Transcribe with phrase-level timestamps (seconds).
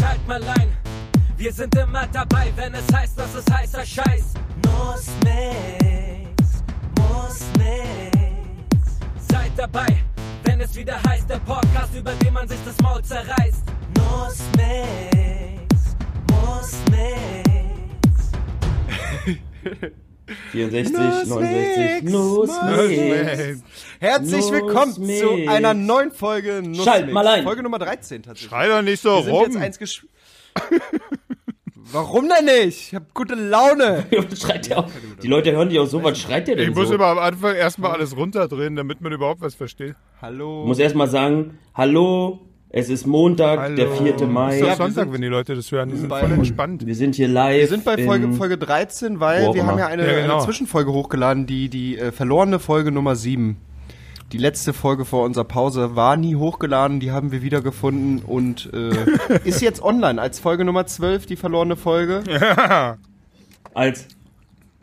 [0.00, 0.76] schalt mal ein.
[1.36, 4.34] Wir sind immer dabei, wenn es heißt, dass es heißer Scheiß.
[4.66, 6.62] Muss nix,
[6.98, 8.98] muss nix.
[9.28, 10.02] Seid dabei,
[10.44, 13.64] wenn es wieder heißt, der Podcast, über den man sich das Maul zerreißt.
[13.98, 15.96] Muss nix,
[16.30, 18.32] muss nix.
[20.52, 23.62] 64, Nuss 69, Mix, Nuss Nuss Mix.
[23.98, 25.20] Herzlich Nuss willkommen Mix.
[25.20, 26.84] zu einer neuen Folge Nussmix.
[26.84, 27.44] Schalt mal ein.
[27.44, 28.48] Folge Nummer 13 tatsächlich.
[28.48, 29.44] Schrei doch nicht so Wir sind rum.
[29.46, 30.06] jetzt eins gesch
[31.92, 32.88] Warum denn nicht?
[32.88, 34.06] Ich hab gute Laune.
[34.40, 34.90] Schreit der auch?
[35.22, 37.56] Die Leute hören dich auch so, was schreit der denn Ich muss immer am Anfang
[37.56, 39.96] erstmal alles runterdrehen, damit man überhaupt was versteht.
[40.22, 40.62] Hallo.
[40.62, 44.26] Ich muss erstmal sagen, hallo, es ist Montag, der 4.
[44.26, 44.54] Mai.
[44.54, 45.88] Ist doch wir Sonntag, sind wenn die Leute das hören.
[45.90, 46.86] Die sind bei- voll entspannt.
[46.86, 47.58] Wir sind hier live.
[47.60, 50.36] wir sind bei Folge, Folge 13, weil wir haben ja eine, Ja, genau.
[50.36, 53.56] eine Zwischenfolge hochgeladen, die, die äh, verlorene Folge Nummer 7.
[54.32, 58.90] Die letzte Folge vor unserer Pause war nie hochgeladen, die haben wir wiedergefunden und äh,
[59.44, 62.22] ist jetzt online als Folge Nummer 12, die verlorene Folge.
[63.74, 64.06] als,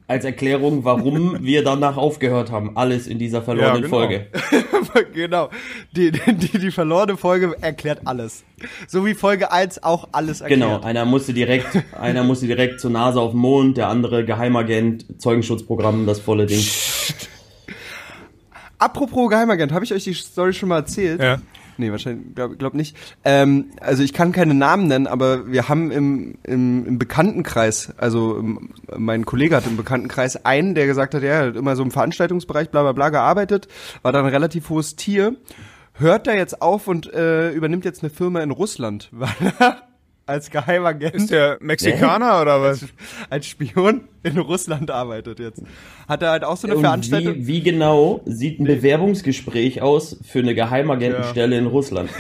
[0.08, 2.78] als Erklärung, warum wir danach aufgehört haben.
[2.78, 3.90] Alles in dieser verlorenen Ja, genau.
[3.90, 4.28] Folge.
[5.14, 5.50] genau.
[5.92, 8.44] Die, die, die verlorene Folge erklärt alles.
[8.88, 10.62] So wie Folge 1 auch alles erklärt.
[10.62, 11.68] Genau, einer musste direkt,
[12.00, 16.64] einer musste direkt zur Nase auf den Mond, der andere Geheimagent, Zeugenschutzprogramm, das volle Ding.
[18.80, 21.20] Apropos Geheimagent, habe ich euch die Story schon mal erzählt?
[21.22, 21.40] Ja.
[21.78, 22.98] Nee, wahrscheinlich, glaub, glaub nicht.
[23.24, 28.38] Ähm, also ich kann keine Namen nennen, aber wir haben im, im, im Bekanntenkreis, also
[28.40, 31.84] ähm, mein Kollege hat im Bekanntenkreis einen, der gesagt hat, ja, er hat immer so
[31.84, 33.68] im Veranstaltungsbereich bla bla bla gearbeitet,
[34.02, 35.36] war dann ein relativ hohes Tier,
[35.94, 39.87] hört da jetzt auf und äh, übernimmt jetzt eine Firma in Russland, weil er
[40.28, 42.86] als Geheimagent Ist der Mexikaner oder was?
[43.30, 45.64] als Spion in Russland arbeitet jetzt.
[46.08, 47.36] Hat er halt auch so eine Und Veranstaltung.
[47.36, 52.10] wie, wie genau sieht ein Bewerbungsgespräch aus für eine Geheimagentenstelle in Russland?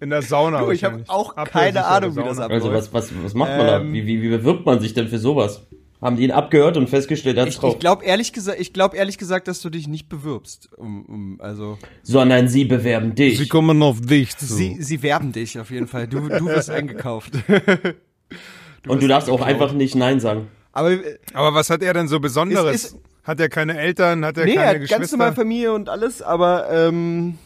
[0.00, 0.60] In der Sauna.
[0.60, 2.44] Du, ich habe auch keine Ahnung, wie das Sauna.
[2.44, 2.64] abläuft.
[2.66, 3.80] Also was, was, was macht man da?
[3.80, 5.66] Ähm, Wie, wie, wie bewirbt man sich denn für sowas?
[6.00, 7.72] Haben die ihn abgehört und festgestellt, er hat's Ich, drauf?
[7.74, 10.68] ich glaube ehrlich gesagt, ich glaube ehrlich gesagt, dass du dich nicht bewirbst.
[10.76, 13.38] Um, um, also Sondern sie bewerben dich.
[13.38, 14.46] Sie kommen auf dich zu.
[14.46, 16.06] sie, sie werben dich auf jeden Fall.
[16.06, 17.32] Du, du wirst eingekauft.
[18.86, 20.48] und du darfst auch einfach nicht Nein sagen.
[20.72, 20.96] Aber
[21.34, 22.74] Aber was hat er denn so Besonderes?
[22.74, 24.24] Ist- ist- hat er keine Eltern?
[24.24, 24.98] Hat er nee, er keine hat Geschwister?
[25.00, 26.22] ganz normal Familie und alles.
[26.22, 27.36] Aber ähm,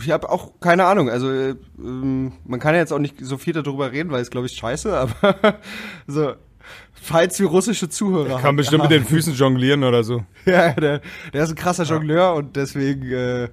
[0.00, 1.10] ich habe auch keine Ahnung.
[1.10, 4.30] Also äh, ähm, man kann ja jetzt auch nicht so viel darüber reden, weil es
[4.30, 4.96] glaube ich scheiße.
[4.96, 5.58] Aber
[6.06, 6.32] so
[6.92, 10.24] falls wir russische Zuhörer Kann bestimmt mit den Füßen jonglieren oder so.
[10.46, 11.00] Ja, der,
[11.32, 13.10] der ist ein krasser Jongleur und deswegen.
[13.10, 13.48] Äh,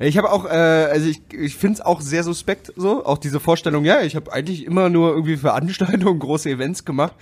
[0.00, 3.40] ich habe auch, äh, also ich, ich finde es auch sehr suspekt so, auch diese
[3.40, 7.14] Vorstellung, ja, ich habe eigentlich immer nur irgendwie Veranstaltungen, große Events gemacht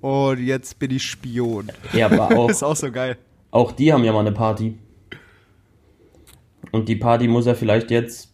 [0.00, 1.70] und jetzt bin ich Spion.
[1.92, 3.18] Ja, aber auch, ist auch so geil.
[3.50, 4.78] auch die haben ja mal eine Party.
[6.72, 8.32] Und die Party muss er vielleicht jetzt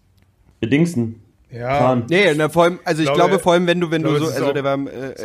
[0.61, 1.22] bedingsten.
[1.53, 2.03] Ja.
[2.09, 4.25] Nee, na, vor allem, also ich glaube, glaube, vor allem, wenn du, wenn glaube, du
[4.27, 4.79] so, also auch- der war, äh,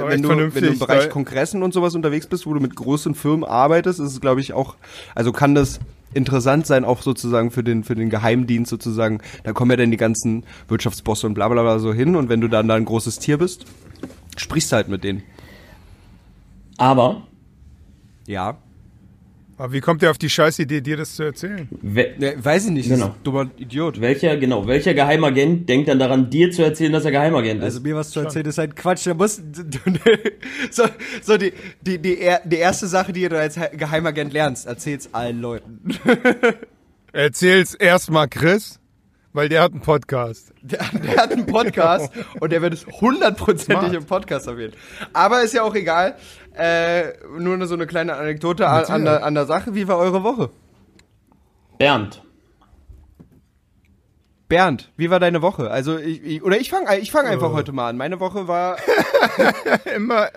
[0.08, 3.16] wenn du, wenn du im Bereich Kongressen und sowas unterwegs bist, wo du mit großen
[3.16, 4.76] Firmen arbeitest, ist es, glaube ich, auch,
[5.16, 5.80] also kann das
[6.14, 9.20] interessant sein, auch sozusagen für den, für den Geheimdienst sozusagen.
[9.44, 12.42] Da kommen ja dann die ganzen Wirtschaftsbosse und bla bla bla so hin und wenn
[12.42, 13.66] du dann da ein großes Tier bist,
[14.36, 15.24] sprichst du halt mit denen.
[16.78, 17.24] Aber,
[18.26, 18.58] Ja.
[19.60, 21.68] Aber wie kommt er auf die scheiß Idee, dir das zu erzählen?
[21.82, 23.16] we ja weiß ich nicht, Genau.
[23.24, 24.00] dummer Idiot.
[24.00, 27.64] welcher, genau, welcher Geheimagent denkt dann daran, dir zu erzählen, dass er Geheimagent ist?
[27.66, 29.08] Also mir was zu erzählen ist halt Quatsch.
[29.08, 29.42] Da muss
[30.72, 30.84] so,
[31.24, 35.82] so die, die, die, die erste Sache, die du als Geheimagent lernst, erzähl's allen Leuten.
[37.14, 38.80] Erzähl's erstmal Chris,
[39.34, 40.54] weil der hat einen Podcast.
[40.68, 44.74] Der, der hat einen Podcast und der wird es hundertprozentig im Podcast erwähnen.
[45.14, 46.18] Aber ist ja auch egal.
[46.58, 49.76] Äh, nur so eine kleine Anekdote an, an, der, an der Sache.
[49.76, 50.50] Wie war eure Woche?
[51.78, 52.24] Bernd.
[54.48, 55.70] Bernd, wie war deine Woche?
[55.70, 57.98] Also ich, ich oder ich fange ich fang einfach heute mal an.
[57.98, 58.78] Meine Woche war
[59.96, 60.30] Immer,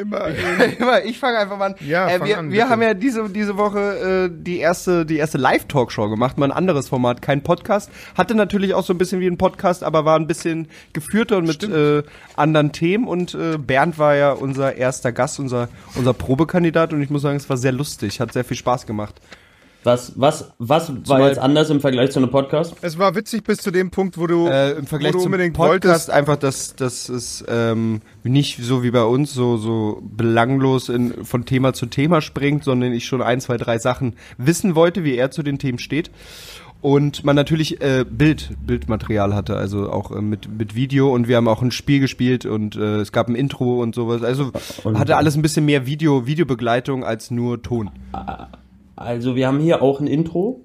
[0.00, 0.28] immer.
[0.78, 1.74] immer, ich fange einfach mal an.
[1.80, 5.38] Ja, äh, wir an, wir haben ja diese diese Woche äh, die erste die erste
[5.38, 7.90] Live Talkshow gemacht, mal ein anderes Format, kein Podcast.
[8.16, 11.46] Hatte natürlich auch so ein bisschen wie ein Podcast, aber war ein bisschen geführter und
[11.46, 12.02] mit äh,
[12.36, 17.10] anderen Themen und äh, Bernd war ja unser erster Gast, unser unser Probekandidat und ich
[17.10, 19.20] muss sagen, es war sehr lustig, hat sehr viel Spaß gemacht.
[19.84, 22.74] Was, was, was war jetzt anders im Vergleich zu einem Podcast?
[22.82, 25.32] Es war witzig bis zu dem Punkt, wo du, Äh, Im Vergleich wo du zum
[25.32, 26.10] unbedingt Podcast wolltest.
[26.10, 31.44] einfach, dass dass es ähm, nicht so wie bei uns so so belanglos in, von
[31.44, 35.30] Thema zu Thema springt, sondern ich schon ein, zwei, drei Sachen wissen wollte, wie er
[35.30, 36.10] zu den Themen steht.
[36.80, 41.36] Und man natürlich äh, Bild, Bildmaterial hatte, also auch äh, mit, mit Video und wir
[41.36, 44.22] haben auch ein Spiel gespielt und äh, es gab ein Intro und sowas.
[44.22, 44.52] Also
[44.84, 47.90] Und- hatte alles ein bisschen mehr Video, Videobegleitung als nur Ton.
[48.98, 50.64] Also wir haben hier auch ein Intro.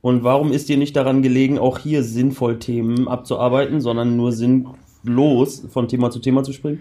[0.00, 4.32] Und warum ist dir nicht daran gelegen, auch hier sinnvoll Themen abzuarbeiten, sondern nur
[5.04, 6.80] los, von Thema zu Thema zu springen?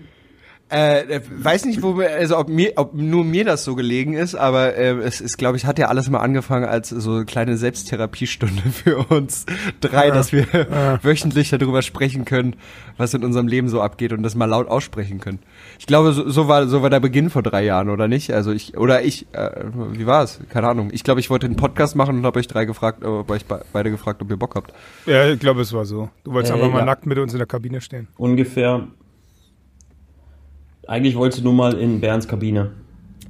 [0.71, 4.13] Äh, äh, weiß nicht, wo wir, also ob mir, ob nur mir das so gelegen
[4.13, 7.25] ist, aber äh, es ist, glaube ich, hat ja alles mal angefangen als so eine
[7.25, 9.45] kleine Selbsttherapiestunde für uns
[9.81, 10.45] drei, dass wir
[11.01, 12.55] wöchentlich darüber sprechen können,
[12.97, 15.39] was in unserem Leben so abgeht und das mal laut aussprechen können.
[15.77, 18.31] Ich glaube, so, so war so war der Beginn vor drei Jahren, oder nicht?
[18.31, 19.49] Also ich oder ich, äh,
[19.91, 20.39] wie war es?
[20.49, 20.89] Keine Ahnung.
[20.93, 23.45] Ich glaube, ich wollte einen Podcast machen und habe euch drei gefragt, äh, ob euch
[23.45, 24.73] be beide gefragt, ob ihr Bock habt.
[25.05, 26.09] Ja, ich glaube, es war so.
[26.23, 26.85] Du wolltest Äh, einfach mal ja.
[26.85, 28.07] nackt mit uns in der Kabine stehen.
[28.17, 28.87] Ungefähr.
[30.91, 32.71] Eigentlich wolltest du nur mal in Bernds Kabine.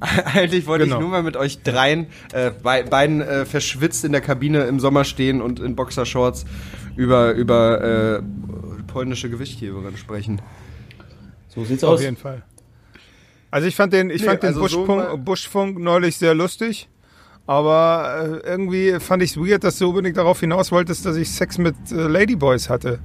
[0.00, 0.96] Eigentlich wollte Genau.
[0.96, 4.80] ich nur mal mit euch dreien, äh, bei, beiden äh, verschwitzt in der Kabine im
[4.80, 6.44] Sommer stehen und in Boxershorts
[6.96, 8.22] über, über äh,
[8.88, 10.42] polnische Gewichtheberin sprechen.
[11.54, 12.02] So sieht's Auf aus.
[12.02, 12.42] jeden Fall.
[13.52, 16.34] Also ich fand den, ich Nee, fand den also so Buschfunk, mal- Buschfunk neulich sehr
[16.34, 16.88] lustig.
[17.46, 21.30] Aber äh, irgendwie fand ich es weird, dass du unbedingt darauf hinaus wolltest, dass ich
[21.30, 22.98] Sex mit äh, Ladyboys hatte.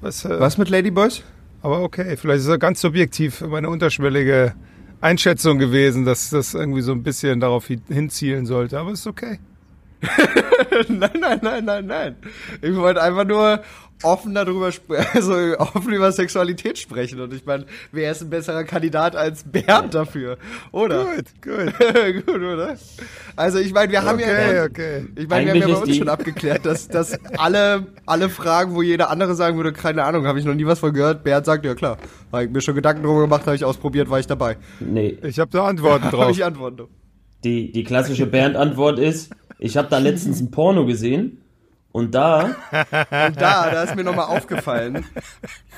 [0.00, 1.22] Was, äh, Was mit Ladyboys?
[1.62, 4.54] Aber okay, vielleicht ist er ganz subjektiv meine unterschwellige
[5.00, 8.78] Einschätzung gewesen, dass das irgendwie so ein bisschen darauf hin- hinzielen sollte.
[8.78, 9.38] Aber ist okay.
[10.88, 12.16] nein, nein, nein, nein, nein.
[12.60, 13.60] Ich wollte einfach nur
[14.04, 17.20] offen darüber sprechen, also offen über Sexualität sprechen.
[17.20, 20.38] Und ich meine, wer ist ein besserer Kandidat als Bernd dafür?
[20.72, 21.04] Oder?
[21.04, 21.72] Gut, gut.
[22.26, 22.76] Gut, oder?
[23.36, 24.64] Also ich meine, wir haben Okay, ja.
[24.64, 25.06] okay.
[25.14, 28.74] Ich meine, wir haben ja bei uns die- schon abgeklärt, dass, dass alle, alle Fragen,
[28.74, 31.22] wo jeder andere sagen würde, keine Ahnung, habe ich noch nie was von gehört.
[31.22, 31.96] Bernd sagt, ja klar,
[32.32, 34.56] habe ich mir schon Gedanken drüber gemacht, habe ich ausprobiert, war ich dabei.
[34.80, 36.30] Nee, Ich habe da Antworten Habe drauf.
[36.32, 36.88] ich Antworten.
[37.44, 39.30] die, die klassische Bernd-Antwort ist,
[39.62, 41.40] ich habe da letztens ein Porno gesehen
[41.92, 45.04] und da, Und da, da ist mir nochmal aufgefallen,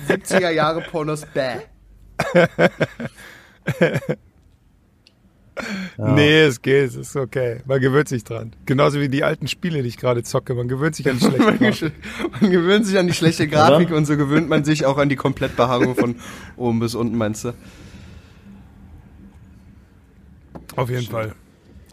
[0.08, 1.56] 70er Jahre Pornos, bäh.
[5.96, 7.60] Nee, es geht, es ist okay.
[7.64, 8.56] Man gewöhnt sich dran.
[8.66, 10.54] Genauso wie die alten Spiele, die ich gerade zocke.
[10.54, 11.92] Man gewöhnt sich an die schlechten Man, Grafik.
[12.40, 15.14] man gewöhnt sich an die schlechte Grafik und so gewöhnt man sich auch an die
[15.14, 16.16] Komplettbehaarung von
[16.56, 17.52] oben bis unten, meinst du?
[20.74, 21.36] Auf jeden Fall.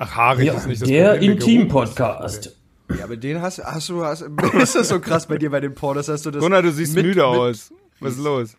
[0.04, 1.22] Ach, haarig ja, ist nicht das der.
[1.22, 2.58] Intim-Podcast.
[2.98, 4.22] Ja, aber den hast, hast du, hast,
[4.54, 6.96] ist das so krass bei dir bei den Pornos, hast du das Gunnar, du siehst
[6.96, 7.72] mit- müde mit- aus.
[8.00, 8.58] Was ist los?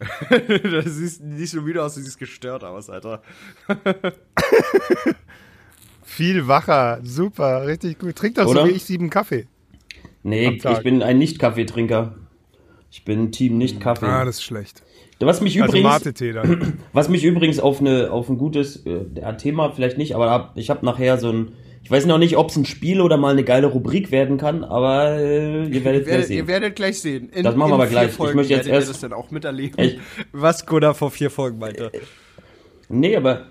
[0.28, 3.22] du siehst nicht so müde aus, du siehst gestört aus, Alter.
[6.02, 6.98] Viel wacher.
[7.04, 8.16] Super, richtig gut.
[8.16, 8.62] Trink doch Oder?
[8.62, 9.46] so wie ich sieben Kaffee.
[10.24, 12.16] Nee, ich bin ein Nicht-Kaffeetrinker.
[12.90, 14.06] Ich bin Team Nicht-Kaffee.
[14.06, 14.82] Ah, das ist schlecht.
[15.20, 16.02] Was mich Also übrigens,
[16.92, 19.04] was mich übrigens auf eine auf ein gutes äh,
[19.38, 21.52] Thema vielleicht nicht, aber ich habe nachher so ein,
[21.82, 24.64] ich weiß noch nicht, ob es ein Spiel oder mal eine geile Rubrik werden kann,
[24.64, 26.36] aber äh, ihr werdet Ihr gleich werdet, sehen.
[26.36, 27.28] ihr werdet gleich sehen.
[27.30, 28.08] In, Das machen wir aber gleich.
[28.08, 29.98] Ich Folgen möchte jetzt erst- das dann auch miterleben, Ich-
[30.32, 31.90] was Gunnar vor vier Folgen meinte.
[32.88, 33.46] Nee, aber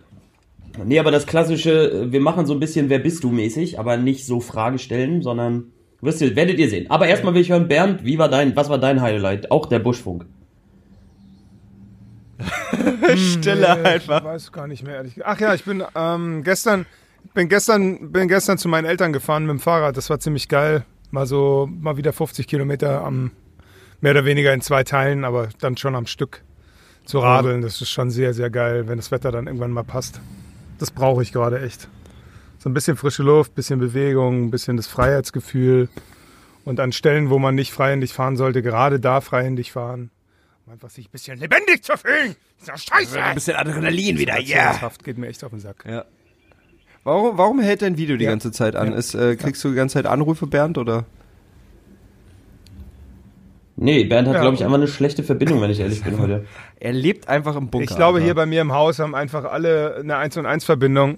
[0.84, 3.98] nee, aber das klassische, äh, wir machen so ein bisschen wer bist du mäßig, aber
[3.98, 5.72] nicht so Frage stellen, sondern
[6.02, 6.90] wirst ihr, werdet ihr sehen.
[6.92, 9.50] Aber erstmal will ich hören, Bernd, wie war dein, was war dein Highlight?
[9.52, 10.26] Auch der Buschfunk.
[13.16, 14.20] Stille Nee, einfach.
[14.20, 15.32] Ich weiß gar nicht mehr, ehrlich gesagt.
[15.36, 16.86] Ach ja, ich bin ähm, gestern,
[17.34, 19.98] bin gestern, bin gestern zu meinen Eltern gefahren mit dem Fahrrad.
[19.98, 20.86] Das war ziemlich geil.
[21.12, 23.32] Mal so, mal wieder 50 Kilometer am,
[24.02, 26.44] mehr oder weniger in zwei Teilen, aber dann schon am Stück
[27.06, 27.62] zu radeln.
[27.62, 30.20] Das ist schon sehr, sehr geil, wenn das Wetter dann irgendwann mal passt.
[30.80, 31.88] Das brauche ich gerade echt.
[32.58, 35.88] So ein bisschen frische Luft, bisschen Bewegung, ein bisschen das Freiheitsgefühl.
[36.66, 40.10] Und an Stellen, wo man nicht freihändig fahren sollte, gerade da freihändig fahren.
[40.66, 42.36] Um einfach sich ein bisschen lebendig zu fühlen.
[42.60, 43.22] Ist ja scheiße.
[43.22, 45.86] Ein bisschen Adrenalin wieder, Motivationshaft geht mir echt auf den Sack.
[45.88, 46.06] Ja.
[47.04, 48.32] Warum, warum hält dein Video die Ja.
[48.32, 48.92] ganze Zeit an?
[48.92, 48.98] Ja.
[48.98, 51.06] Ist, äh, kriegst du die ganze Zeit Anrufe, Bernd, oder?
[53.76, 54.42] Nee, Bernd hat, Ja.
[54.42, 56.46] glaube ich, einfach eine schlechte Verbindung, wenn ich ehrlich bin heute.
[56.80, 57.84] Er lebt einfach im Bunker.
[57.90, 58.26] Ich glaube, Alter.
[58.26, 61.18] hier bei mir im Haus haben einfach alle eine 1 und 1 Verbindung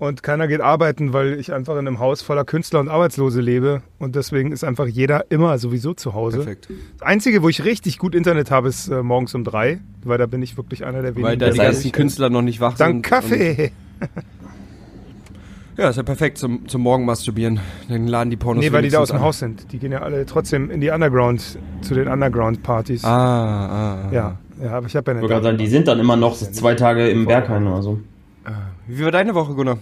[0.00, 3.82] und keiner geht arbeiten, weil ich einfach in einem Haus voller Künstler und Arbeitslose lebe
[3.98, 6.38] und deswegen ist einfach jeder immer sowieso zu Hause.
[6.38, 6.68] Perfekt.
[6.98, 10.24] Das Einzige, wo ich richtig gut Internet habe, ist äh, morgens um drei, weil da
[10.24, 11.28] bin ich wirklich einer der wenigen.
[11.28, 13.02] Weil da der die Das heißt, ganzen Künstler noch nicht wach Dank sind.
[13.02, 13.72] Kaffee.
[14.00, 14.10] Und,
[15.76, 17.60] ja, ist ja perfekt zum, zum Morgen masturbieren.
[17.88, 19.22] Dann laden die Pornos Nee, weil die da aus dem an.
[19.22, 19.70] Haus sind.
[19.70, 23.04] Die gehen ja alle trotzdem in die Underground, zu den Underground-Partys.
[23.04, 24.12] Ah, ah, ah.
[24.12, 27.08] Ja, ja, aber ich habe ja sagen, die sind dann immer noch so zwei Tage
[27.08, 27.98] im Berghain oder so.
[28.92, 29.78] Wie war deine Woche, Gunnar?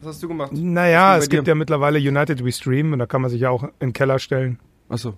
[0.00, 0.52] Was hast du gemacht?
[0.52, 1.50] Naja, es gibt dir?
[1.50, 4.18] ja mittlerweile United We Stream und da kann man sich ja auch in den Keller
[4.18, 4.58] stellen.
[4.88, 5.14] Achso.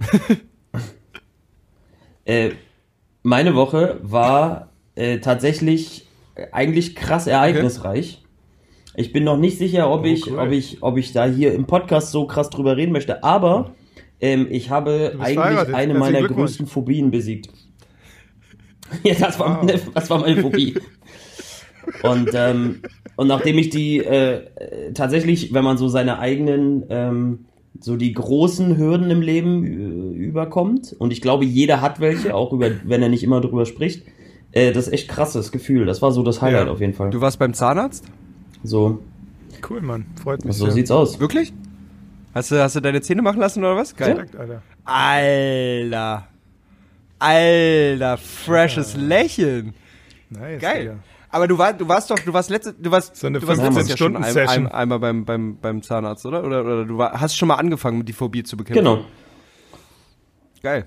[2.26, 2.50] Äh,
[3.22, 8.22] meine Woche war äh, tatsächlich äh, eigentlich krass ereignisreich.
[8.94, 10.38] Ich bin noch nicht sicher, ob Oh, ich, cool.
[10.38, 13.24] ob ich, ob ich da hier im Podcast so krass drüber reden möchte.
[13.24, 13.74] Aber
[14.20, 17.48] ähm, ich habe eigentlich eine meiner größten Phobien besiegt.
[19.02, 19.90] ja, das war, Wow.
[19.94, 20.74] das war meine Phobie.
[22.02, 22.82] Und, ähm,
[23.16, 24.42] und nachdem ich die äh,
[24.94, 27.38] tatsächlich, wenn man so seine eigenen ähm,
[27.78, 30.94] so die großen Hürden im Leben äh, überkommt.
[30.98, 34.02] Und ich glaube, jeder hat welche, auch über, wenn er nicht immer drüber spricht.
[34.52, 35.86] Äh, das ist echt krasses Gefühl.
[35.86, 36.72] Das war so das Highlight Ja.
[36.72, 37.10] auf jeden Fall.
[37.10, 38.04] Du warst beim Zahnarzt?
[38.64, 39.00] So,
[39.68, 40.06] Cool, Mann.
[40.22, 40.74] Freut mich so sehr.
[40.74, 41.20] sieht's aus.
[41.20, 41.52] Wirklich?
[42.34, 43.94] Hast du, hast du deine Zähne machen lassen oder was?
[43.94, 44.26] Geil.
[44.38, 44.62] Alter.
[44.84, 46.26] Alter.
[47.18, 49.74] Alter, freshes Lächeln.
[50.30, 50.80] Nice, Geil.
[50.82, 50.94] Digga.
[51.32, 53.62] Aber du, war, du warst doch, du warst letzte, du warst, So eine du warst
[53.62, 54.66] letztes Jahr schon ein, 15-Stunden-Session.
[54.66, 56.44] ein, einmal beim, beim, beim Zahnarzt, oder?
[56.44, 58.84] Oder, oder du war, hast schon mal angefangen, die Phobie zu bekämpfen.
[58.84, 59.04] Genau.
[60.62, 60.86] Geil.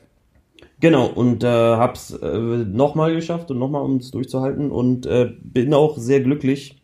[0.80, 5.74] Genau, und äh, hab's äh, nochmal geschafft und nochmal, um es durchzuhalten und äh, bin
[5.74, 6.78] auch sehr glücklich.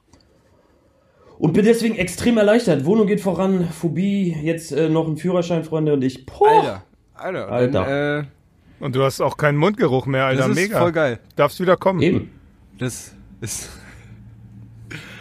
[1.37, 2.85] Und bin deswegen extrem erleichtert.
[2.85, 6.83] Wohnung geht voran, Phobie, jetzt äh, noch ein Führerschein, Freunde, und ich, boah, Alter.
[7.13, 7.51] Alter.
[7.51, 7.85] Alter.
[7.85, 10.47] Dann, äh, Und du hast auch keinen Mundgeruch mehr, Alter.
[10.47, 10.79] das ist Mega.
[10.79, 11.19] voll geil.
[11.35, 12.01] Darfst wieder kommen.
[12.01, 12.31] eben.
[12.77, 13.69] Das ist.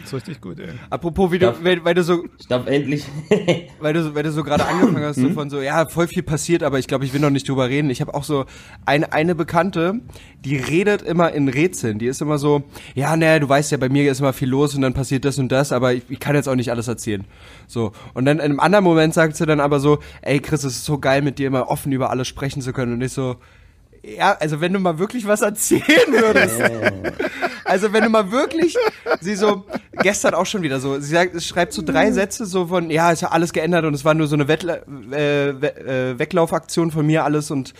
[0.05, 0.71] ist richtig gut, ey.
[0.89, 3.05] Apropos, wie du, Darf- weil, weil du so, Ich darf endlich.
[3.81, 6.23] weil du, so- weil du so gerade angefangen hast, so von so, ja, voll viel
[6.23, 7.91] passiert, aber ich glaube, ich will noch nicht drüber reden.
[7.91, 8.47] Ich habe auch so
[8.87, 10.01] eine, eine Bekannte,
[10.47, 11.99] die redet immer in Rätseln.
[11.99, 12.63] Die ist immer so,
[12.95, 15.37] ja, ne, du weißt ja, bei mir ist immer viel los und dann passiert das
[15.39, 17.25] und das, aber ich, ich kann jetzt auch nicht alles erzählen.
[17.67, 17.93] So.
[18.15, 20.85] Und dann in einem anderen Moment sagt sie dann aber so, ey Chris, es ist
[20.87, 22.95] so geil, mit dir immer offen über alles sprechen zu können.
[22.95, 23.37] Und ich so,
[24.03, 26.61] ja, also wenn du mal wirklich was erzählen würdest.
[27.65, 28.77] Also wenn du mal wirklich,
[29.21, 32.89] sie so, gestern auch schon wieder so, sie sagt, schreibt so drei Sätze so von,
[32.91, 36.19] ja, ist ja alles geändert und es war nur so eine Wettla äh, We äh,
[36.19, 37.75] Weglaufaktion von mir alles und,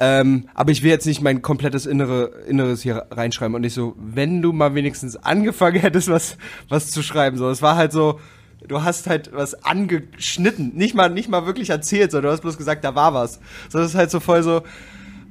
[0.00, 3.54] ähm, aber ich will jetzt nicht mein komplettes Innere, Inneres hier reinschreiben.
[3.54, 6.38] Und ich so, wenn du mal wenigstens angefangen hättest, was,
[6.70, 8.20] was zu schreiben, so, es war halt so,
[8.66, 12.56] du hast halt was angeschnitten, nicht mal, nicht mal wirklich erzählt, sondern du hast bloß
[12.56, 13.40] gesagt, da war was.
[13.68, 14.62] So, das ist halt so voll so,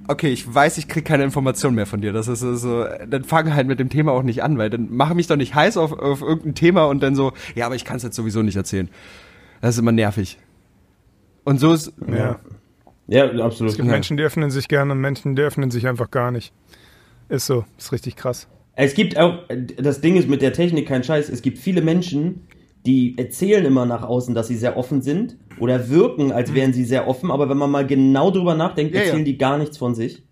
[0.07, 2.13] okay, ich weiß, ich krieg keine Informationen mehr von dir.
[2.13, 5.15] Das ist so, dann fang halt mit dem Thema auch nicht an, weil dann mache
[5.15, 7.97] mich doch nicht heiß auf, auf irgendein Thema und dann so, ja, aber ich kann
[7.97, 8.89] es jetzt sowieso nicht erzählen.
[9.61, 10.37] Das ist immer nervig.
[11.43, 12.39] Und so ist, Ja.
[13.07, 13.71] Ja, absolut.
[13.71, 13.93] Es gibt Ja.
[13.93, 16.53] Menschen, die öffnen sich gerne und Menschen, die öffnen sich einfach gar nicht.
[17.27, 17.65] Ist so.
[17.77, 18.47] Ist richtig krass.
[18.75, 19.39] Es gibt auch,
[19.77, 22.47] das Ding ist mit der Technik kein Scheiß, es gibt viele Menschen,
[22.85, 26.83] die erzählen immer nach außen, dass sie sehr offen sind oder wirken, als wären sie
[26.83, 29.05] sehr offen, aber wenn man mal genau drüber nachdenkt, Ja, ja.
[29.07, 30.23] erzählen die gar nichts von sich.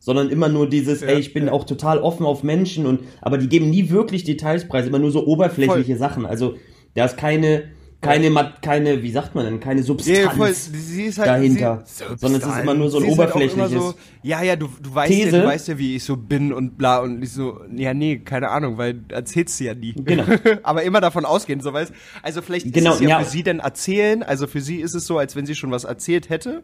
[0.00, 3.36] Sondern immer nur dieses, Ja, ey, ich bin auch total offen auf Menschen und, aber
[3.36, 6.24] die geben nie wirklich Details preis, immer nur so oberflächliche Sachen.
[6.24, 6.54] Also,
[6.94, 7.64] da ist keine,
[8.00, 11.82] keine, keine, wie sagt man denn, keine Substanz Ja, voll, halt, dahinter.
[11.84, 13.72] Sie, sondern es ist immer nur so ein halt oberflächliches.
[13.72, 15.40] immer so, ja, ja, du, du weißt ja, These.
[15.40, 18.50] du weißt ja, wie ich so bin und bla und ich so, ja, nee, keine
[18.50, 19.94] Ahnung, weil erzählst du ja nie.
[19.94, 20.24] Genau.
[20.62, 23.18] Aber immer davon ausgehen, so weißt, also vielleicht Genau, ist es ja, ja.
[23.18, 25.82] für sie denn erzählen, also für sie ist es so, als wenn sie schon was
[25.82, 26.62] erzählt hätte.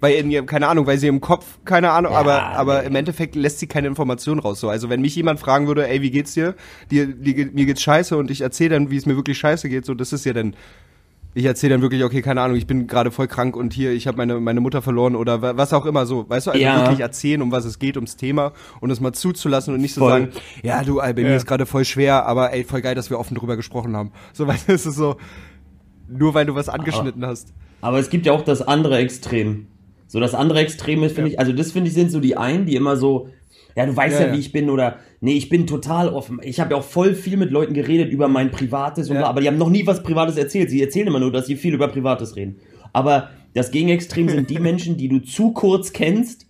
[0.00, 2.94] Weil in ihrem, keine Ahnung, weil sie im Kopf, keine Ahnung, Ja, aber, aber im
[2.94, 4.60] Endeffekt lässt sie keine Informationen raus.
[4.60, 6.54] So, also wenn mich jemand fragen würde, ey, wie geht's dir?
[6.90, 9.84] dir, dir mir geht's scheiße und ich erzähle dann, wie es mir wirklich scheiße geht,
[9.84, 10.54] so, das ist ja dann,
[11.34, 14.06] ich erzähle dann wirklich, okay, keine Ahnung, ich bin gerade voll krank und hier, ich
[14.06, 16.28] habe meine, meine Mutter verloren oder wa- was auch immer so.
[16.28, 16.80] Weißt du, also Ja.
[16.80, 20.08] wirklich erzählen, um was es geht, ums Thema und es mal zuzulassen und nicht Voll.
[20.10, 20.28] sagen,
[20.62, 21.36] ja, du, ey, bei mir Ja.
[21.36, 24.12] ist gerade voll schwer, aber ey, voll geil, dass wir offen drüber gesprochen haben.
[24.32, 25.16] So, weißt du, es ist so,
[26.08, 27.52] nur weil du was angeschnitten hast.
[27.80, 29.66] Aber es gibt ja auch das andere Extrem.
[30.08, 32.66] So, das andere Extrem ist, finde ich, also das finde ich sind so die einen,
[32.66, 33.28] die immer so,
[33.76, 34.32] ja, du weißt Ja, ja, ja.
[34.34, 36.40] wie ich bin oder, nee, ich bin total offen.
[36.42, 39.26] Ich habe ja auch voll viel mit Leuten geredet über mein Privates und Ja.
[39.26, 40.70] aber die haben noch nie was Privates erzählt.
[40.70, 42.56] Sie erzählen immer nur, dass sie viel über Privates reden.
[42.92, 46.46] Aber das Gegenextrem sind die Menschen, die du zu kurz kennst,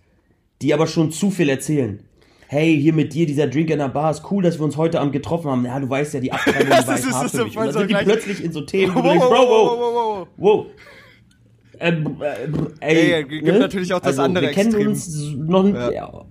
[0.61, 1.99] die aber schon zu viel erzählen.
[2.47, 4.99] Hey, hier mit dir, dieser Drink in der Bar, ist cool, dass wir uns heute
[4.99, 5.65] Abend getroffen haben.
[5.65, 7.55] Ja, du weißt ja, die Abtreibung war hart ist für mich.
[7.57, 9.93] Und dann sind die plötzlich in so Themen, wo Wow, du denkst, wow, wow, wow,
[9.93, 10.65] wow, wow,
[11.79, 11.93] äh,
[12.81, 14.87] ey, Ja, ja, gibt natürlich auch das andere wir kennen Extrem.
[14.89, 15.91] uns noch Ja.
[15.91, 16.25] ja.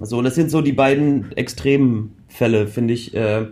[0.00, 3.46] So, das sind so die beiden Extremfälle, finde ich, äh,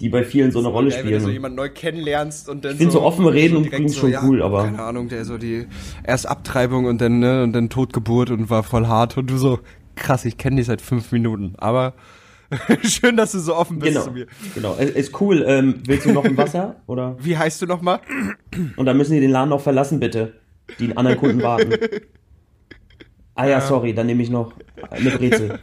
[0.00, 1.34] die bei vielen so eine Rolle Geil, wenn du so spielen.
[1.34, 4.42] jemanden neu kennenlernst und dann Ich finde so offen reden und direkt übrigens schon cool,
[4.42, 5.66] aber- keine Ahnung, der so die
[6.04, 9.60] erst Abtreibung und dann ne und dann Totgeburt und war voll hart und du so
[9.94, 11.92] krass, ich kenne dich seit fünf Minuten, aber
[12.82, 14.26] schön, dass du so offen bist Genau, zu mir.
[14.54, 14.74] genau.
[14.76, 15.44] Ist cool.
[15.46, 16.76] Ähm, willst du noch ein Wasser?
[16.86, 17.16] Oder?
[17.20, 18.00] Wie heißt du noch mal?
[18.76, 20.34] Und dann müssen die den Laden noch verlassen, bitte.
[20.78, 21.72] Die anderen Kunden warten.
[23.34, 24.52] Ah ja, sorry, dann nehme ich noch
[24.90, 25.58] eine Brezel.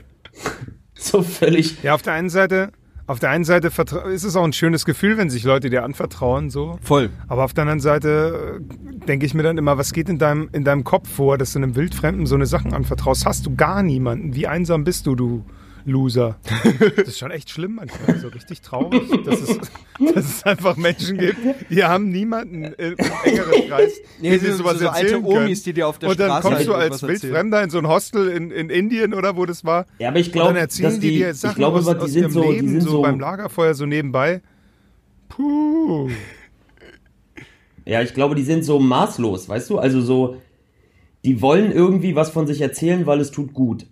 [0.95, 1.83] so völlig.
[1.83, 2.71] Ja, auf der einen Seite,
[3.05, 3.69] auf der einen Seite
[4.11, 6.79] ist es auch ein schönes Gefühl, wenn sich Leute dir anvertrauen, so.
[6.81, 7.11] Voll.
[7.27, 10.49] Aber auf der anderen Seite äh, denke ich mir dann immer, was geht in deinem,
[10.51, 13.27] in deinem Kopf vor, dass du einem Wildfremden so eine Sachen anvertraust?
[13.27, 14.33] Hast du gar niemanden?
[14.33, 15.45] Wie einsam bist du, du
[15.85, 16.37] Loser?
[16.95, 19.57] Das ist schon echt schlimm manchmal, so richtig traurig, dass es,
[20.13, 21.37] dass es einfach Menschen gibt,
[21.69, 25.45] die haben niemanden im engeren Kreis, Nee, die sie sowas so alte erzählen können.
[25.45, 27.03] Omis, die dir auf der Und dann Straße kommst du als.
[27.03, 29.85] Wildfremder in so ein Hostel in, in Indien oder wo das war.
[29.99, 31.85] Ja, aber ich Und glaube, dann erzählen dass die die, dir Sachen ich glaube, aus,
[31.85, 34.41] die aus sind ihrem so, Leben, die sind so, so, beim Lagerfeuer so nebenbei.
[35.29, 36.09] Puh.
[37.85, 39.79] Ja, ich glaube, die sind so maßlos, weißt du?
[39.79, 40.37] Also so,
[41.25, 43.87] die wollen irgendwie was von sich erzählen, weil es tut gut.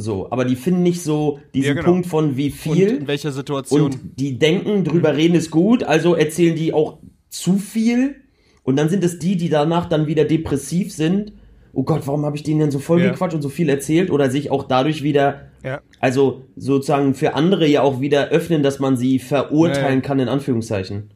[0.00, 1.86] So, aber die finden nicht so diesen Ja, genau.
[1.86, 2.88] Punkt von wie Und viel.
[2.98, 3.80] in welcher Situation?
[3.82, 6.98] Und die denken, drüber reden ist gut, also erzählen die auch
[7.30, 8.14] zu viel.
[8.62, 11.32] Und dann sind es die, die danach dann wieder depressiv sind.
[11.72, 13.10] Oh Gott, warum habe ich denen denn so voll Ja.
[13.10, 14.10] gequatscht und so viel erzählt?
[14.12, 15.80] Oder sich auch dadurch wieder, Ja.
[15.98, 20.06] also sozusagen für andere ja auch wieder öffnen, dass man sie verurteilen Ja.
[20.06, 21.10] kann, in Anführungszeichen.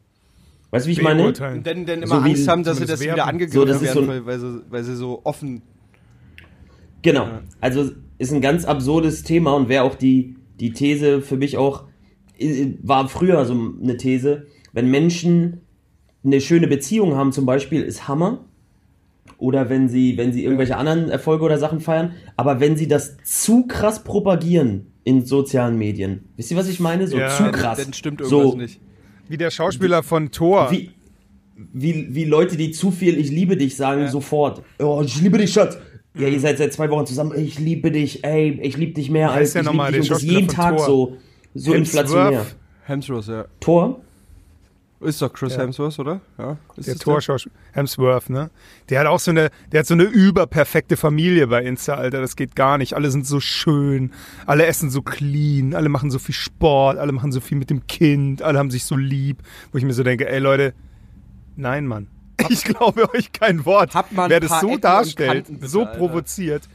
[0.71, 1.25] Weißt du, wie ich meine?
[1.27, 3.29] Und dann, dann immer So wie- Angst haben, dass sie das wieder werten.
[3.29, 5.61] angegriffen So, werden, so- weil, weil, sie, weil sie so offen.
[7.01, 7.27] Genau.
[7.61, 7.91] Also
[8.23, 11.83] ist ein ganz absurdes Thema und wäre auch die, die These für mich auch,
[12.81, 15.61] war früher so eine These, wenn Menschen
[16.23, 18.45] eine schöne Beziehung haben zum Beispiel, ist Hammer.
[19.37, 23.17] Oder wenn sie, wenn sie irgendwelche anderen Erfolge oder Sachen feiern, aber wenn sie das
[23.23, 27.07] zu krass propagieren in sozialen Medien, wisst ihr, was ich meine?
[27.07, 27.83] So Ja, zu krass.
[27.83, 28.79] Dann stimmt irgendwas so, nicht.
[29.27, 30.71] Wie der Schauspieler von Thor.
[30.71, 30.91] Wie,
[31.55, 34.63] wie, wie Leute, die zu viel Ich liebe dich sagen, sofort.
[34.79, 35.77] Oh, ich liebe dich, Schatz.
[36.15, 37.33] Ja, ihr seid seit zwei Wochen zusammen.
[37.37, 40.11] Ich liebe dich, ey, ich liebe dich mehr als der ich nochmal, liebe dich.
[40.11, 40.85] Und das jeden Tag Thor?
[40.85, 41.17] so,
[41.55, 42.45] so inflationär.
[42.85, 43.45] Hemsworth, ja.
[43.59, 44.01] Tor?
[44.99, 45.63] Ist doch Chris Ja.
[45.63, 46.21] Hemsworth, oder?
[46.37, 46.57] Ja.
[46.77, 48.51] Ist Der es Torschauspieler, Hemsworth, ne?
[48.89, 52.21] Der hat auch so eine, der hat so eine überperfekte Familie bei Insta, Alter.
[52.21, 52.93] Das geht gar nicht.
[52.93, 54.11] Alle sind so schön,
[54.45, 57.85] alle essen so clean, alle machen so viel Sport, alle machen so viel mit dem
[57.87, 59.39] Kind, alle haben sich so lieb.
[59.71, 60.73] Wo ich mir so denke, ey Leute,
[61.55, 62.07] nein, Mann.
[62.49, 63.93] Ich glaube euch kein Wort.
[63.95, 65.97] Habt mal Wer das so Ecken darstellt, Kanten bitte, so Alter.
[65.97, 66.67] provoziert.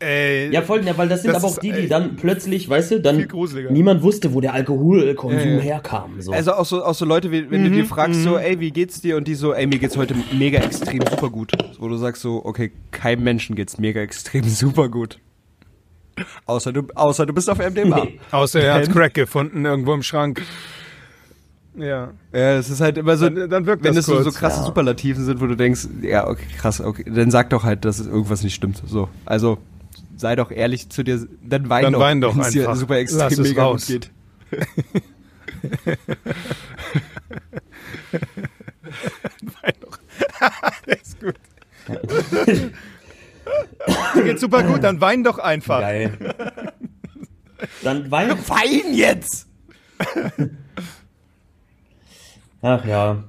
[0.00, 2.16] Ey, Ja, voll, ja, weil das sind Das aber auch ist, die, die ey, dann
[2.16, 3.26] plötzlich, weißt du, dann
[3.70, 6.20] niemand wusste, wo der Alkoholkonsum Ja, herkam.
[6.20, 6.32] So.
[6.32, 8.70] Also auch so, auch so Leute, wie, wenn Mhm, du dir fragst, so, ey, wie
[8.72, 9.16] geht's dir?
[9.16, 11.52] Und die so, ey, mir geht's heute mega extrem super gut.
[11.78, 15.18] Wo du sagst so, okay, keinem Menschen geht's mega extrem super gut.
[16.46, 18.04] Außer du, außer du bist auf MDMA.
[18.04, 18.18] Nee.
[18.30, 18.90] außer er hat?
[18.90, 20.42] Crack gefunden irgendwo im Schrank.
[21.76, 22.12] Ja.
[22.32, 24.36] Ja, es ist halt immer so, Dann- dann wirkt wenn das es so, so kurz.
[24.36, 24.66] krasse Ja.
[24.66, 28.42] Superlativen sind, wo du denkst, ja, okay, krass, okay, dann sag doch halt, dass irgendwas
[28.44, 28.80] nicht stimmt.
[28.86, 29.58] So, also
[30.16, 32.76] sei doch ehrlich zu dir, dann wein Dann doch, wein doch wenn's dir einfach.
[32.76, 33.86] super extrem Lass es mega raus.
[33.88, 34.10] gut geht.
[40.86, 41.34] Der ist gut.
[44.14, 45.80] Dir geht's super gut, dann wein doch einfach.
[45.80, 46.16] Geil.
[47.82, 48.30] Dann wein.
[48.48, 49.48] Wein jetzt!
[52.66, 53.22] Ach ja.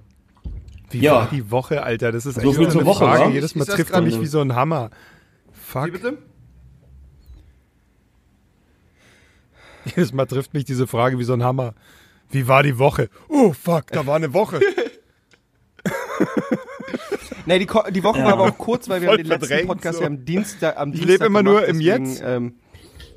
[0.92, 1.14] Wie Ja.
[1.16, 2.14] war die Woche, Alter?
[2.14, 3.26] Das ist So echt so eine Woche, Frage.
[3.26, 3.30] wa?
[3.30, 4.92] Jedes Mal Ist trifft man mich wie so ein Hammer.
[5.52, 5.88] Fuck.
[5.88, 6.18] Wie bitte?
[9.86, 11.74] Jedes Mal trifft mich diese Frage wie so ein Hammer.
[12.32, 13.10] Wie war die Woche?
[13.28, 14.60] Oh, fuck, da war eine Woche.
[17.48, 18.26] Nee, die, Ko die Woche Ja.
[18.26, 20.02] war aber auch kurz, weil wir Voll haben den letzten Podcast so.
[20.04, 22.24] ja am Dienstag, am Ich Dienstag lebe immer nur gemacht, im deswegen, Jetzt.
[22.26, 22.56] Ähm,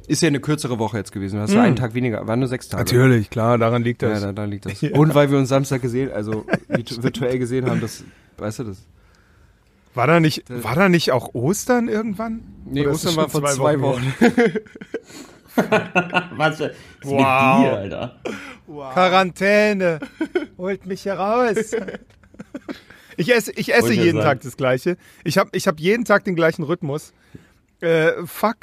[0.08, 1.38] ist ja eine kürzere Woche jetzt gewesen.
[1.40, 2.82] Hast du einen Tag weniger, waren nur sechs Tage.
[2.84, 4.22] Natürlich, klar, daran liegt Ja, das.
[4.22, 4.82] da, da liegt das.
[4.92, 8.02] Und weil wir uns Samstag gesehen, also virtu- virtuell gesehen haben, das,
[8.38, 8.78] weißt du das?
[9.94, 12.40] War da nicht, war da nicht auch Ostern irgendwann?
[12.66, 14.14] Nee, Oder Ostern war vor zwei Wochen.
[15.56, 16.70] Was, was ist
[17.02, 17.12] Wow.
[17.12, 18.16] mit dir, Alter?
[18.92, 19.98] Quarantäne.
[20.56, 21.56] Holt mich heraus.
[23.20, 24.24] Ich esse, ich esse jeden sagen.
[24.38, 24.96] Tag das Gleiche.
[25.24, 27.12] Ich habe ich hab jeden Tag den gleichen Rhythmus.
[27.80, 28.58] Äh, fuck.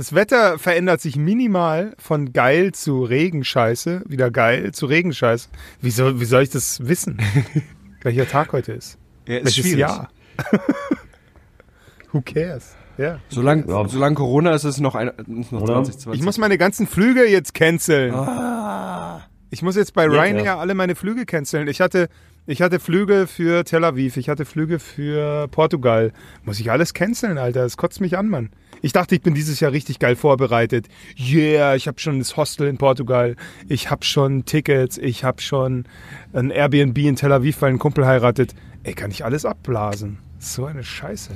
[0.00, 5.50] Das Wetter verändert sich minimal von geil zu Regenscheiße, wieder geil zu Regenscheiße.
[5.82, 7.18] Wie soll, wie soll ich das wissen?
[8.02, 8.96] Welcher Tag heute ist?
[9.26, 9.80] Ja, ist Welches schwierig.
[9.80, 10.08] Jahr?
[12.12, 12.74] Who cares?
[12.96, 13.18] Ja.
[13.28, 13.86] Solange, Ja.
[13.88, 15.08] solange Corona ist, ist es noch, ein,
[15.38, 15.74] ist noch Oder?
[15.84, 16.18] 2020.
[16.18, 18.14] Ich muss meine ganzen Flüge jetzt canceln.
[18.14, 19.20] Ah.
[19.50, 20.58] Ich muss jetzt bei Jetzt, Ryanair ja.
[20.58, 21.68] alle meine Flüge canceln.
[21.68, 22.08] Ich hatte,
[22.46, 26.14] ich hatte Flüge für Tel Aviv, ich hatte Flüge für Portugal.
[26.46, 27.64] Muss ich alles canceln, Alter.
[27.64, 28.48] Das kotzt mich an, Mann.
[28.82, 30.88] Ich dachte, ich bin dieses Jahr richtig geil vorbereitet.
[31.18, 33.36] Yeah, ich habe schon das Hostel in Portugal.
[33.68, 34.96] Ich habe schon Tickets.
[34.96, 35.84] Ich habe schon
[36.32, 38.54] ein Airbnb in Tel Aviv, weil ein Kumpel heiratet.
[38.82, 40.18] Ey, kann ich alles abblasen?
[40.38, 41.32] So eine Scheiße.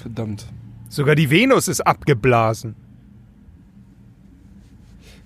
[0.00, 0.46] Verdammt.
[0.90, 2.76] Sogar die Venus ist abgeblasen.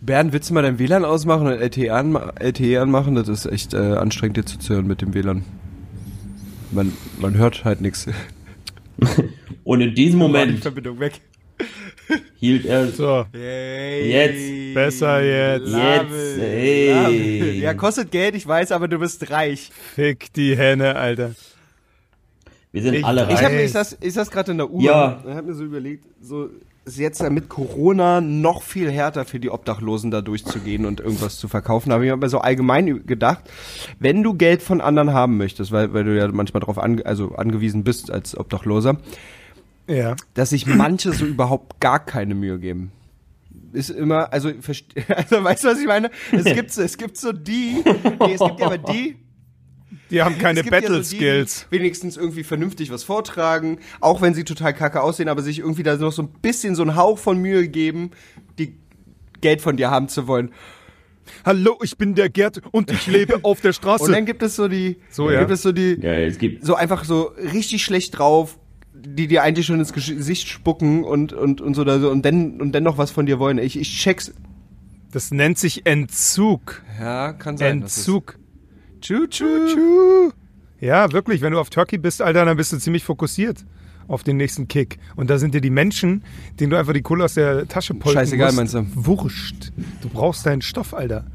[0.00, 3.16] Bernd, willst du mal dein WLAN ausmachen und LTE, anma LTE anmachen?
[3.16, 5.44] Das ist echt äh, anstrengend, dir zuzuhören mit dem WLAN.
[6.70, 8.06] Man, man hört halt nichts.
[9.64, 11.20] Und in diesem Moment Verbindung weg.
[12.36, 13.26] Hielt er So.
[13.32, 14.74] Jetzt.
[14.74, 15.68] Besser jetzt.
[15.68, 17.60] Jetzt, ey.
[17.60, 19.70] Ja, kostet Geld, ich weiß, aber du bist reich.
[19.94, 21.32] Fick die Henne, Alter.
[22.72, 23.44] Wir sind Ich- alle ich Ich, reich.
[23.44, 23.64] hab, Weiß.
[23.64, 25.20] ich, saß, ich saß gerade in der Uhr Ja.
[25.24, 26.50] und hab mir so überlegt, so
[26.84, 31.46] ist jetzt mit Corona noch viel härter für die Obdachlosen da durchzugehen und irgendwas zu
[31.48, 31.90] verkaufen.
[31.90, 33.40] Da habe ich mir so allgemein gedacht,
[33.98, 37.34] wenn du Geld von anderen haben möchtest, weil, weil du ja manchmal darauf ange also
[37.34, 38.96] angewiesen bist als Obdachloser,
[39.88, 40.14] Ja.
[40.34, 42.92] dass sich manche so überhaupt gar keine Mühe geben.
[43.72, 44.48] Ist immer, also,
[45.08, 46.10] also weißt du, was ich meine?
[46.32, 49.16] Es gibt, so- es gibt so die, nee, es gibt ja aber die,
[50.10, 51.66] Die haben keine Es gibt ja Battle so die, Skills.
[51.70, 55.82] Die wenigstens irgendwie vernünftig was vortragen, auch wenn sie total kacke aussehen, aber sich irgendwie
[55.82, 58.10] da noch so ein bisschen so einen Hauch von Mühe geben,
[58.58, 58.76] die
[59.40, 60.50] Geld von dir haben zu wollen.
[61.44, 64.04] Hallo, ich bin der Gerd und ich lebe auf der Straße.
[64.04, 65.40] Und dann gibt es so die, So, ja.
[65.40, 66.64] gibt es so die, Ja, es gibt.
[66.64, 68.58] so einfach so richtig schlecht drauf,
[68.98, 72.60] die dir eigentlich schon ins Gesicht spucken und, und, und so da so und dann,
[72.60, 73.58] und dann noch was von dir wollen.
[73.58, 74.32] Ich, ich check's.
[75.12, 76.82] das nennt sich Entzug.
[76.98, 78.38] Ja, kann Entzug.
[79.00, 79.44] Tschu, tschu.
[79.66, 80.30] Tschu.
[80.80, 83.64] Ja, wirklich, wenn du auf Turkey bist, Alter, dann bist du ziemlich fokussiert
[84.06, 84.98] auf den nächsten Kick.
[85.16, 86.24] Und da sind dir die Menschen,
[86.58, 89.06] denen du einfach die Kohle aus der Tasche polten Scheißegal, musst, meinst du?
[89.06, 89.70] wurscht.
[90.00, 91.26] Du brauchst deinen Stoff, Alter.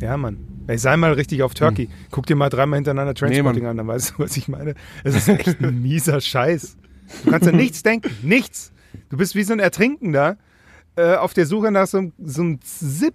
[0.00, 0.38] Ja, Mann.
[0.66, 1.88] Ey, sei mal richtig auf Turkey.
[2.10, 3.70] Guck dir mal dreimal hintereinander Transporting Mann.
[3.72, 4.74] an, dann weißt du, was ich meine.
[5.04, 6.76] Es ist echt ein mieser Scheiß.
[7.24, 8.10] Du kannst an nichts denken.
[8.22, 8.72] Nichts.
[9.10, 10.36] Du bist wie so ein Ertrinkender
[10.96, 13.14] äh, auf der Suche nach so, einem- so einem Zip,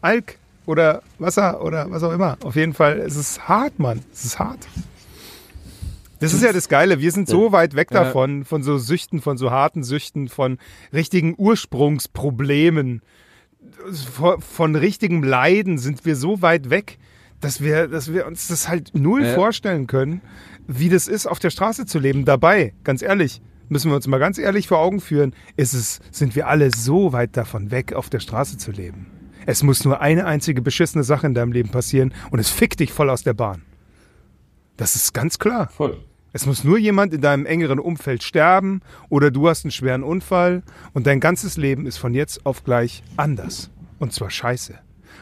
[0.00, 2.36] Alk oder Wasser oder was auch immer.
[2.42, 4.00] Auf jeden Fall, es ist hart, Mann.
[4.12, 4.66] Es ist hart.
[6.20, 7.00] Das ist ja das Geile.
[7.00, 10.58] Wir sind so weit weg davon, von so Süchten, von so harten Süchten, von
[10.92, 13.00] richtigen Ursprungsproblemen,
[14.12, 16.98] von, von richtigem Leiden sind wir so weit weg,
[17.40, 19.34] dass wir, dass wir uns das halt null Ja.
[19.34, 20.20] vorstellen können,
[20.78, 22.24] wie das ist, auf der Straße zu leben.
[22.24, 26.36] Dabei, ganz ehrlich, müssen wir uns mal ganz ehrlich vor Augen führen, ist es, sind
[26.36, 29.06] wir alle so weit davon weg, auf der Straße zu leben.
[29.46, 32.92] Es muss nur eine einzige beschissene Sache in deinem Leben passieren und es fickt dich
[32.92, 33.62] voll aus der Bahn.
[34.76, 35.68] Das ist ganz klar.
[35.68, 35.98] Voll.
[36.32, 40.62] Es muss nur jemand in deinem engeren Umfeld sterben oder du hast einen schweren Unfall
[40.92, 43.70] und dein ganzes Leben ist von jetzt auf gleich anders.
[43.98, 44.78] Und zwar scheiße.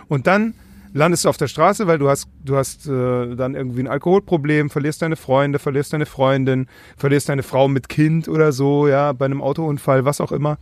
[0.09, 0.55] Und dann
[0.93, 4.71] landest du auf der Straße, weil du hast, du hast äh, dann irgendwie ein Alkoholproblem,
[4.71, 9.27] verlierst deine Freunde, verlierst deine Freundin, verlierst deine Frau mit Kind oder so, ja, bei
[9.27, 10.59] einem Autounfall, was auch immer.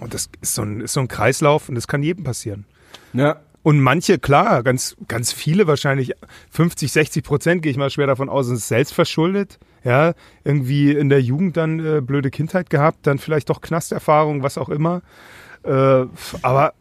[0.00, 2.64] Und das ist so ein, ist so ein Kreislauf und das kann jedem passieren.
[3.12, 3.40] Ja.
[3.62, 6.12] Und manche, klar, ganz, ganz viele wahrscheinlich,
[6.50, 9.58] 50, 60 Prozent gehe ich mal schwer davon aus, sind selbst verschuldet.
[9.82, 10.14] Ja,
[10.44, 14.68] irgendwie in der Jugend dann äh, blöde Kindheit gehabt, dann vielleicht doch Knasterfahrung, was auch
[14.68, 15.02] immer.
[15.62, 16.06] Äh,
[16.42, 16.74] aber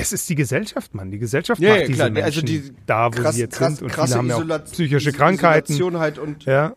[0.00, 1.10] es ist die Gesellschaft, Mann.
[1.10, 2.10] Die Gesellschaft Ja, macht ja, diese klar.
[2.10, 3.82] Menschen Also die da, wo krass, sie jetzt krass, sind.
[3.82, 5.72] Und krasse viele haben ja psychische Is- Krankheiten.
[5.72, 6.74] Isolation halt und Ja,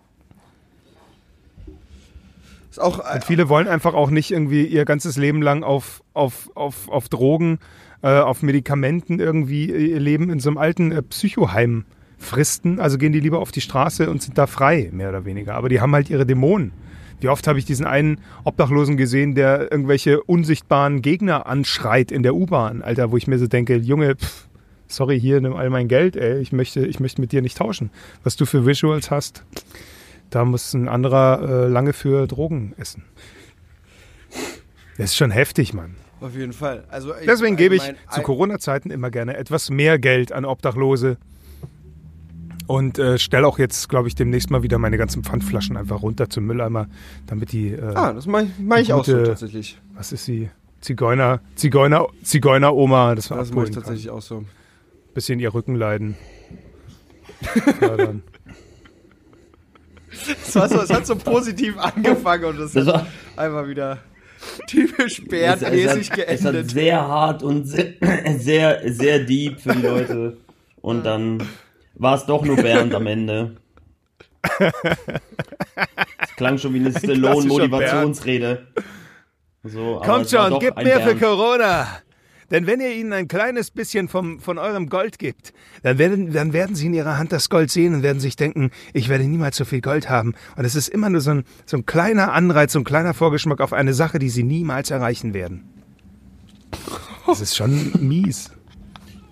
[2.69, 6.01] ist auch äh, Und viele wollen einfach auch nicht irgendwie ihr ganzes Leben lang auf,
[6.13, 7.59] auf, auf, auf Drogen,
[8.01, 11.85] äh, auf Medikamenten irgendwie ihr Leben in so einem alten äh, Psychoheim
[12.17, 12.79] fristen.
[12.79, 15.55] Also gehen die lieber auf die Straße und sind da frei, mehr oder weniger.
[15.55, 16.71] Aber die haben halt ihre Dämonen.
[17.21, 22.35] Wie oft habe ich diesen einen Obdachlosen gesehen, der irgendwelche unsichtbaren Gegner anschreit in der
[22.35, 24.47] U-Bahn, Alter, wo ich mir so denke, Junge, pff,
[24.87, 27.91] sorry, hier, nimm all mein Geld, ey, ich möchte, ich möchte mit dir nicht tauschen.
[28.23, 29.43] Was du für Visuals hast,
[30.31, 33.03] da muss ein anderer äh, lange für Drogen essen.
[34.97, 35.95] Das ist schon heftig, Mann.
[36.19, 36.83] auf jeden Fall.
[36.89, 37.81] Also ich- Deswegen gebe ich
[38.11, 41.17] zu Corona-Zeiten immer gerne etwas mehr Geld an Obdachlose.
[42.71, 46.29] Und äh, stelle auch jetzt, glaube ich, demnächst mal wieder meine ganzen Pfandflaschen einfach runter
[46.29, 46.87] zum Mülleimer,
[47.27, 49.77] damit die, äh, Ah, das mache ich, mach ich auch so Gute- tatsächlich.
[49.93, 50.49] was ist sie?
[50.79, 54.45] Zigeuner, Zigeuner, Zigeuner-Oma, das war Das mache ich tatsächlich auch so.
[55.13, 56.15] Bisschen ihr Rückenleiden.
[57.79, 58.23] fördern.
[60.43, 63.07] Das, war so, es hat so positiv angefangen und hat war-
[63.37, 63.97] einfach wieder
[64.67, 66.71] typisch Es, es, bärtmäßig hat, es hat geendet.
[66.71, 67.93] sehr hart und sehr,
[68.37, 70.37] sehr, sehr deep für die Leute.
[70.81, 71.41] Und dann
[72.01, 73.57] war es doch nur Bernd am Ende.
[76.19, 78.67] Es klang schon wie eine Stallone-Motivationsrede.
[79.63, 81.21] So, Kommt schon, gebt ein mehr für Bernd.
[81.21, 81.87] Corona.
[82.49, 86.53] Denn wenn ihr ihnen ein kleines bisschen vom, von eurem Gold gibt, dann werden, dann
[86.53, 89.55] werden sie in ihrer Hand das Gold sehen und werden sich denken, ich werde niemals
[89.55, 90.33] so viel Gold haben.
[90.57, 93.61] Und es ist immer nur so ein, so ein kleiner Anreiz, so ein kleiner Vorgeschmack
[93.61, 95.69] auf eine Sache, die sie niemals erreichen werden.
[97.27, 98.51] Das ist schon mies.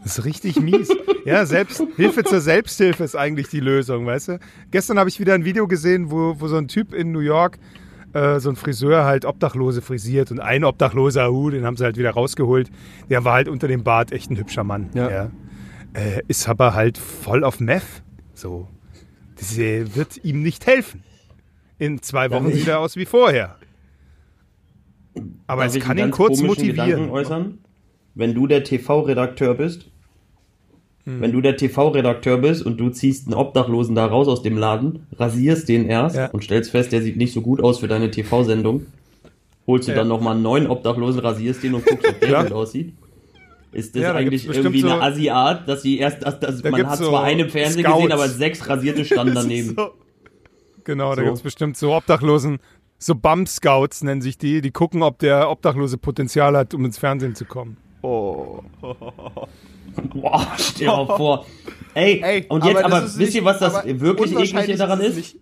[0.04, 0.90] Das ist richtig mies.
[1.26, 4.40] Ja, selbst, Hilfe zur Selbsthilfe ist eigentlich die Lösung, weißt du?
[4.72, 7.60] Gestern habe ich wieder ein Video gesehen, wo, wo so ein Typ in New York,
[8.14, 11.98] äh, so ein Friseur halt Obdachlose frisiert und ein Obdachloser, uh, den haben sie halt
[11.98, 12.72] wieder rausgeholt.
[13.10, 14.90] Der war halt unter dem Bart echt ein hübscher Mann.
[14.94, 15.32] Ja.
[15.94, 17.84] Äh, ist aber halt voll auf Meth.
[18.34, 18.68] So.
[19.36, 21.04] Das äh, wird ihm nicht helfen.
[21.78, 23.58] In zwei Wochen sieht er aus wie vorher.
[25.48, 27.10] Aber Darf es kann ihn kurz motivieren.
[27.10, 27.60] Äußern?
[28.20, 29.86] Wenn du der TV-Redakteur bist,
[31.06, 31.22] Hm.
[31.22, 35.08] wenn du der TV-Redakteur bist und du ziehst einen Obdachlosen da raus aus dem Laden,
[35.18, 36.26] rasierst den erst Ja.
[36.32, 38.88] und stellst fest, der sieht nicht so gut aus für deine TV-Sendung,
[39.66, 40.00] holst du Ja.
[40.00, 42.94] dann nochmal einen neuen Obdachlosen, rasierst den und guckst, ob der gut aussieht.
[43.72, 46.72] Ist das Ja, da eigentlich irgendwie eine so- Asiat, dass sie erst, dass, dass, Da
[46.72, 47.96] man hat so zwar einen im Fernsehen Scouts.
[47.98, 49.76] gesehen, aber sechs rasierte standen daneben.
[49.78, 49.92] So.
[50.84, 51.22] Genau, da So.
[51.24, 52.60] gibt es bestimmt so Obdachlosen,
[52.98, 57.34] so Bump-Scouts nennen sich die, die gucken, ob der Obdachlose Potenzial hat, um ins Fernsehen
[57.36, 57.78] zu kommen.
[58.02, 58.62] Oh.
[60.14, 61.46] Boah, stell dir mal vor.
[61.94, 65.36] Ey, Ey, und jetzt aber, ist wisst ihr, was das aber wirklich eklige daran ist?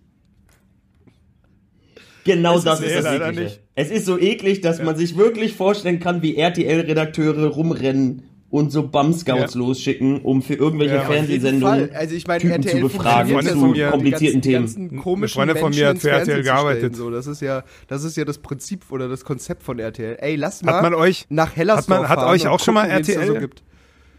[2.23, 3.41] Genau Es das ist ist das Eklige.
[3.41, 3.61] nicht.
[3.75, 8.87] Es ist so eklig, dass man sich wirklich vorstellen kann, wie RTL-Redakteure rumrennen und so
[8.87, 9.59] Bum-Scouts Ja.
[9.59, 11.89] losschicken, um für irgendwelche Ja, Fernsehsendungen.
[11.93, 15.03] Also ich meine, Typen RTL zu befragen zu die komplizierten ganzen, Themen.
[15.17, 16.95] Eine Freundin von mir hat für RTL gearbeitet.
[16.95, 20.17] So, das ist ja, das ist ja das Prinzip oder das Konzept von RTL.
[20.21, 22.85] Ey, lass mal Hat man euch- nach Hellersdorf hat man- hat euch auch schon mal
[22.89, 23.27] RTL?
[23.27, 23.63] So gibt.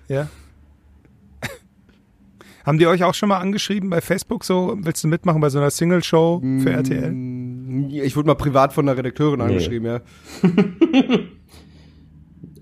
[0.09, 0.29] Ja.
[2.67, 5.59] Haben die euch auch schon mal angeschrieben bei Facebook so, willst du mitmachen bei so
[5.59, 7.13] einer Single-Show für RTL?
[7.13, 10.01] Mm, Ich wurde mal privat von einer Redakteurin angeschrieben, ja.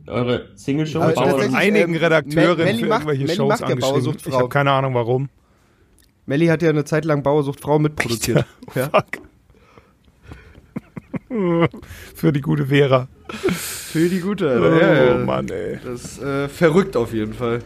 [0.08, 3.60] eure Single-Show Aber Ich habe einigen ähm, Redakteuren Melli für macht- irgendwelche Melli Shows macht
[3.60, 4.16] ja angeschrieben.
[4.26, 5.28] Ich habe keine Ahnung warum.
[6.26, 8.44] Melli hat ja eine Zeit lang Bauersuchtfrau mitproduziert.
[8.74, 8.88] ja.
[8.88, 9.06] Fuck.
[12.14, 13.08] für die gute Vera.
[13.28, 14.80] Für die gute, Oh Alter.
[14.80, 15.24] ja, ja.
[15.24, 15.78] Mann, ey.
[15.84, 17.60] Das ist äh, verrückt auf jeden Fall.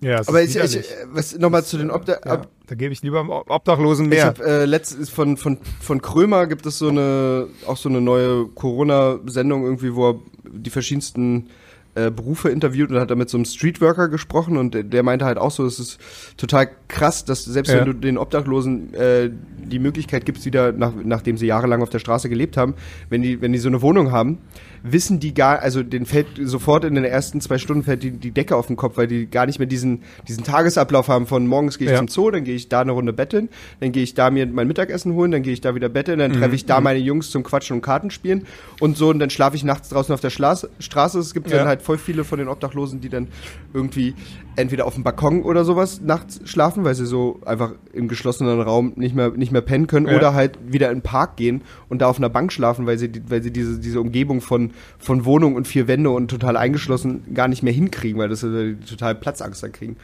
[0.00, 2.92] Ja, Aber ist ich, ich, äh, was nochmal zu den Obda ja, Ob da gebe
[2.92, 4.26] ich lieber Obdachlosen Ich mehr.
[4.26, 8.46] habe äh, letztens von, von, von Krömer gibt es so eine auch so eine neue
[8.48, 11.48] Corona-Sendung irgendwie, wo er die verschiedensten
[11.94, 15.24] äh, Berufe interviewt und hat da mit so einem Streetworker gesprochen und der, der meinte
[15.24, 15.98] halt auch so, es ist
[16.36, 17.78] total krass, dass selbst Ja.
[17.78, 19.30] wenn du den Obdachlosen äh,
[19.64, 22.74] die Möglichkeit gibst, wieder nach, nachdem sie jahrelang auf der Straße gelebt haben,
[23.08, 24.38] wenn die wenn die so eine Wohnung haben,
[24.82, 28.30] wissen die gar, also den fällt sofort in den ersten zwei Stunden fällt die, die
[28.30, 31.78] Decke auf den Kopf, weil die gar nicht mehr diesen diesen Tagesablauf haben von morgens
[31.78, 31.98] gehe ich Ja.
[31.98, 33.48] zum Zoo, dann gehe ich da eine Runde betteln,
[33.80, 36.32] dann gehe ich da mir mein Mittagessen holen, dann gehe ich da wieder betteln, dann
[36.32, 38.46] treffe ich da meine Jungs zum Quatschen und Kartenspielen
[38.80, 40.70] und so und dann schlafe ich nachts draußen auf der Straße.
[40.78, 41.18] Straße.
[41.18, 41.58] Es gibt Ja.
[41.58, 43.28] dann halt voll viele von den Obdachlosen, die dann
[43.74, 44.14] irgendwie
[44.56, 48.92] entweder auf dem Balkon oder sowas nachts schlafen, weil sie so einfach im geschlossenen Raum
[48.96, 50.16] nicht mehr nicht mehr pennen können Ja.
[50.16, 53.10] oder halt wieder in den Park gehen und da auf einer Bank schlafen, weil sie
[53.28, 54.65] weil sie diese diese Umgebung von
[54.98, 59.14] von Wohnung und vier Wände und total eingeschlossen gar nicht mehr hinkriegen, weil das total
[59.14, 59.96] Platzangst dann kriegen.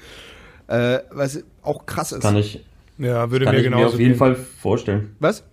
[0.69, 2.23] Äh, was auch krass ist.
[2.23, 2.65] Kann ich,
[2.99, 4.19] Ja, würde kann mir ich genauso mir auf jeden gehen.
[4.19, 5.17] Fall vorstellen.
[5.21, 5.45] Was?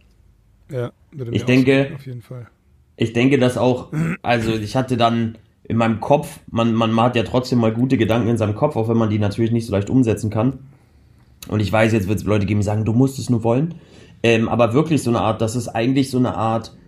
[0.72, 2.48] Ja, würde Ich mir denke- auf jeden Fall.
[2.96, 3.92] Ich denke, dass auch,
[4.22, 8.28] also ich hatte dann in meinem Kopf, man, man hat ja trotzdem mal gute Gedanken
[8.28, 10.60] in seinem Kopf, auch wenn man die natürlich nicht so leicht umsetzen kann.
[11.48, 13.76] Und ich weiß, jetzt wird es Leute geben, die sagen, du musst es nur wollen.
[14.22, 16.79] Ähm, aber wirklich so eine Art, dass es eigentlich so eine Art äh,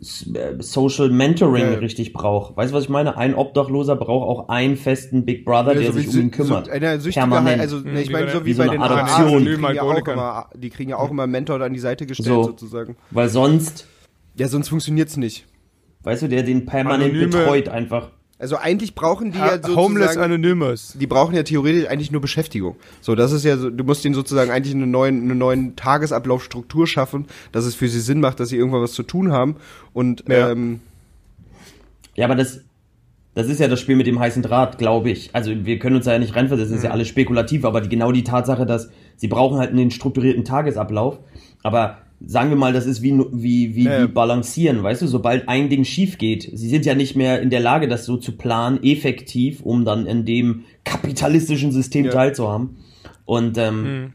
[0.00, 2.56] Social Mentoring Ja, richtig braucht.
[2.56, 3.16] Weißt du, was ich meine?
[3.16, 6.66] Ein Obdachloser braucht auch einen festen Big Brother, der Ja, so sich um ihn kümmert.
[6.66, 7.60] So, eine süchtige Permanent.
[7.60, 9.26] also Mhm, ne, ich wie meine bei so der- wie wie so bei den Adoption.
[9.34, 11.78] AA, die kriegen, ja auch immer, die kriegen ja auch immer einen Mentor an die
[11.80, 12.42] Seite gestellt So.
[12.44, 12.96] sozusagen.
[13.10, 13.86] Weil sonst,
[14.36, 15.46] Ja, sonst funktioniert's nicht.
[16.04, 18.10] weißt du, der den permanent Anonyme- betreut einfach.
[18.40, 20.94] Also eigentlich brauchen die ja Homeless sozusagen, Anonymous.
[20.98, 22.76] die brauchen ja theoretisch eigentlich nur Beschäftigung.
[23.00, 26.86] So, das ist ja so, du musst denen sozusagen eigentlich eine neuen, eine neuen Tagesablaufstruktur
[26.86, 29.56] schaffen, dass es für sie Sinn macht, dass sie irgendwann was zu tun haben
[29.92, 30.50] und Ja.
[30.50, 30.80] ähm,
[32.14, 32.60] Ja, aber das,
[33.34, 35.30] das ist ja das Spiel mit dem heißen Draht, glaube ich.
[35.32, 37.88] Also wir können uns da ja nicht reinversetzen, das ist ja alles spekulativ, aber die,
[37.88, 41.18] genau die Tatsache, dass sie brauchen halt einen strukturierten Tagesablauf.
[41.64, 44.02] Aber sagen wir mal, das ist wie, wie, wie, Ja.
[44.02, 47.50] wie balancieren, weißt du, sobald ein Ding schief geht, sie sind ja nicht mehr in
[47.50, 52.12] der Lage, das so zu planen, effektiv, um dann in dem kapitalistischen System Ja.
[52.12, 52.76] teilzuhaben.
[53.24, 54.12] Und, ähm, Mhm.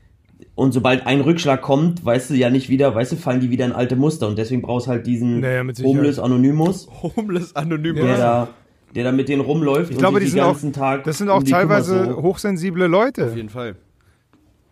[0.55, 3.65] und sobald ein Rückschlag kommt, weißt du ja nicht wieder, weißt du, fallen die wieder
[3.65, 4.27] in alte Muster.
[4.27, 5.63] Und deswegen brauchst halt diesen Naja.
[5.83, 7.95] Homeless Anonymous, Homeless anonym.
[7.95, 8.47] der da,
[8.95, 11.03] der da mit denen rumläuft Ich glaube, und die sich sind den auch, ganzen Tag
[11.05, 12.21] das sind um auch die teilweise kümmert, so.
[12.23, 13.25] hochsensible Leute.
[13.27, 13.75] Auf jeden Fall.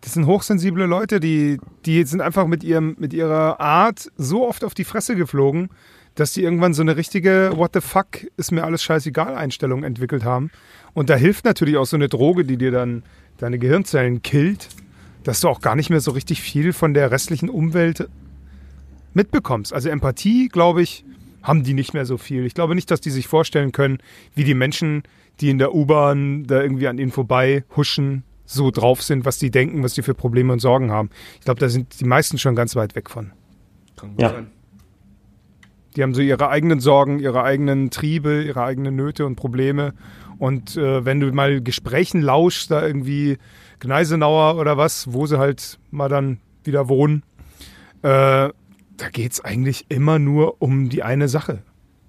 [0.02, 4.64] Das sind hochsensible Leute, die, die sind einfach mit, ihrem, mit ihrer Art so oft
[4.64, 5.70] auf die Fresse geflogen,
[6.16, 10.24] dass die irgendwann so eine richtige What the fuck ist mir alles scheißegal Einstellung entwickelt
[10.24, 10.52] haben.
[10.94, 13.04] Und da hilft natürlich auch so eine Droge, die dir dann
[13.38, 14.70] deine Gehirnzellen killt,
[15.24, 18.10] dass du auch gar nicht mehr so richtig viel von der restlichen Umwelt
[19.14, 19.72] mitbekommst.
[19.72, 21.06] Also Empathie, glaube ich,
[21.44, 22.46] haben die nicht mehr so viel.
[22.46, 24.00] Ich glaube nicht, dass die sich vorstellen können,
[24.36, 25.04] wie die Menschen,
[25.40, 29.52] die in der U-Bahn da irgendwie an ihnen vorbei huschen, so drauf sind, was die
[29.52, 31.10] denken, was die für Probleme und Sorgen haben.
[31.40, 33.32] Ich glaube, da sind die meisten schon ganz weit weg von.
[33.98, 34.30] Kann gut Ja.
[34.30, 34.48] sein.
[35.96, 39.94] Die haben so ihre eigenen Sorgen, ihre eigenen Triebe, ihre eigenen Nöte und Probleme.
[40.38, 43.38] Und äh, wenn du mal Gesprächen lauschst, da irgendwie
[43.80, 47.24] Gneisenauer oder was, wo sie halt mal dann wieder wohnen,
[48.04, 48.50] äh,
[48.98, 51.62] da geht's eigentlich immer nur um die eine Sache,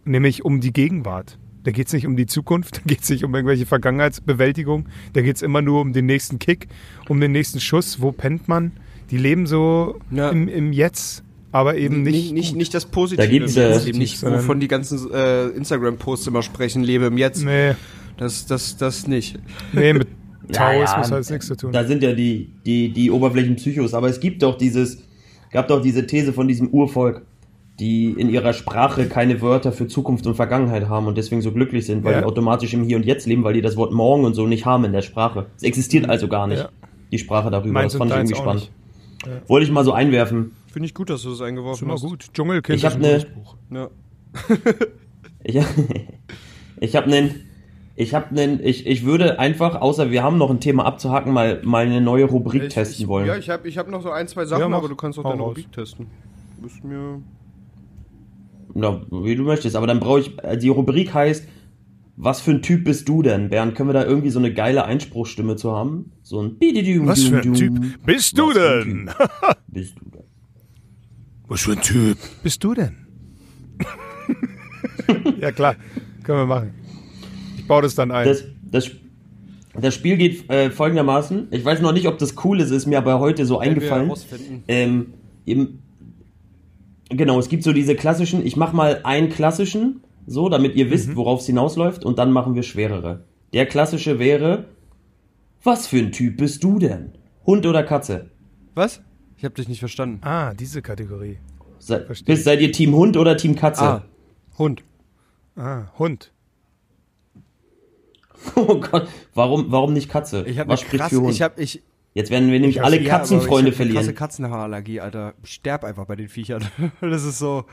[0.04, 1.38] nämlich um die Gegenwart.
[1.64, 5.62] Da geht's nicht um die Zukunft, da geht's nicht um irgendwelche Vergangenheitsbewältigung, da geht's immer
[5.62, 6.68] nur um den nächsten Kick,
[7.08, 8.00] um den nächsten Schuss.
[8.00, 8.72] Wo pennt man?
[9.10, 10.30] Die leben so Ja.
[10.30, 11.22] im, im Jetzt,
[11.52, 12.14] aber eben nicht.
[12.14, 13.26] nicht, nicht, nicht das Positive.
[13.26, 17.06] Da gibt's, im äh, Jetzt, eben nicht, wovon die ganzen äh, Instagram-Posts immer sprechen, lebe
[17.06, 17.44] im Jetzt.
[17.44, 17.74] Nee,
[18.16, 19.38] Das, das, das nicht.
[19.72, 20.08] nee, mit
[20.48, 21.72] Ja, Taoismus ja, hat es nichts zu tun.
[21.72, 24.98] Da sind ja die, die, die Oberflächenpsychos, aber es gibt doch dieses,
[25.52, 27.22] gab doch diese These von diesem Urvolk,
[27.82, 31.84] die in ihrer Sprache keine Wörter für Zukunft und Vergangenheit haben und deswegen so glücklich
[31.84, 32.18] sind, weil Ja.
[32.20, 34.64] die automatisch im Hier und Jetzt leben, weil die das Wort morgen und so nicht
[34.66, 35.46] haben in der Sprache.
[35.56, 36.68] Es existiert also gar nicht, Ja.
[37.10, 37.72] die Sprache darüber.
[37.72, 38.70] Meins das fand ich irgendwie spannend.
[39.48, 40.52] Wollte ich mal so einwerfen.
[40.68, 42.02] Finde ich gut, dass du das eingeworfen Immer hast.
[42.02, 42.26] gut.
[42.32, 43.26] Dschungelkind Ich hab ist ein
[43.70, 43.80] ne-.
[43.80, 43.88] Ja.
[45.44, 45.58] Ich,
[46.80, 47.34] ich habe einen,
[47.96, 51.60] ich habe einen, ich, ich würde einfach, außer wir haben noch ein Thema abzuhaken, mal,
[51.64, 53.26] mal eine neue Rubrik Ich- testen ich, wollen.
[53.26, 54.78] Ja, ich habe ich hab noch so ein, zwei Sachen, Ja, mach.
[54.78, 55.48] aber du kannst auch deine raus.
[55.50, 56.06] Rubrik testen.
[56.56, 57.20] Du bist mir.
[58.74, 61.46] Na, wie du möchtest, aber dann brauche ich, äh, die Rubrik heißt,
[62.16, 63.74] was für ein Typ bist du denn, Bernd?
[63.74, 66.12] Können wir da irgendwie so eine geile Einspruchstimme zu haben?
[66.22, 66.56] So ein
[67.06, 69.10] Was für ein Typ bist du denn?
[69.66, 70.22] Bist du denn?
[71.48, 72.96] Was für ein Typ bist du denn?
[75.40, 75.76] ja klar,
[76.22, 76.74] können wir machen.
[77.56, 78.26] Ich baue das dann ein.
[78.26, 78.90] Das, das,
[79.74, 81.48] das Spiel geht äh, folgendermaßen.
[81.50, 84.08] Ich weiß noch nicht, ob das cool ist, ist mir aber heute so eingefallen.
[84.08, 84.64] rausfinden.
[84.68, 85.81] Ähm, im,
[87.16, 90.90] genau, es gibt so diese klassischen, ich mach mal einen klassischen, so, damit ihr Mhm.
[90.90, 93.24] wisst, worauf es hinausläuft, und dann machen wir schwerere.
[93.52, 94.66] Der klassische wäre,
[95.62, 97.12] was für ein Typ bist du denn?
[97.46, 98.30] Hund oder Katze?
[98.74, 99.02] Was?
[99.36, 100.20] Ich habe dich nicht verstanden.
[100.22, 101.38] ah, diese Kategorie.
[101.78, 102.26] Se, Verstehe.
[102.34, 103.82] bist, seid ihr Team Hund oder Team Katze?
[103.82, 104.04] Ah,
[104.58, 104.84] Hund.
[105.56, 106.32] Ah, Hund.
[108.56, 110.44] Oh Gott, warum, warum nicht Katze?
[110.46, 111.30] Ich habe was eine spricht krass, für Hund?
[111.30, 111.82] ich habe ich
[112.14, 114.14] Jetzt werden wir nämlich ich- alle ja, aber ich Katzenfreunde hab eine krasse verlieren.
[114.14, 115.34] Katzenhaarallergie, Alter.
[115.42, 116.62] Ich sterb einfach bei den Viechern.
[117.00, 117.64] Das ist so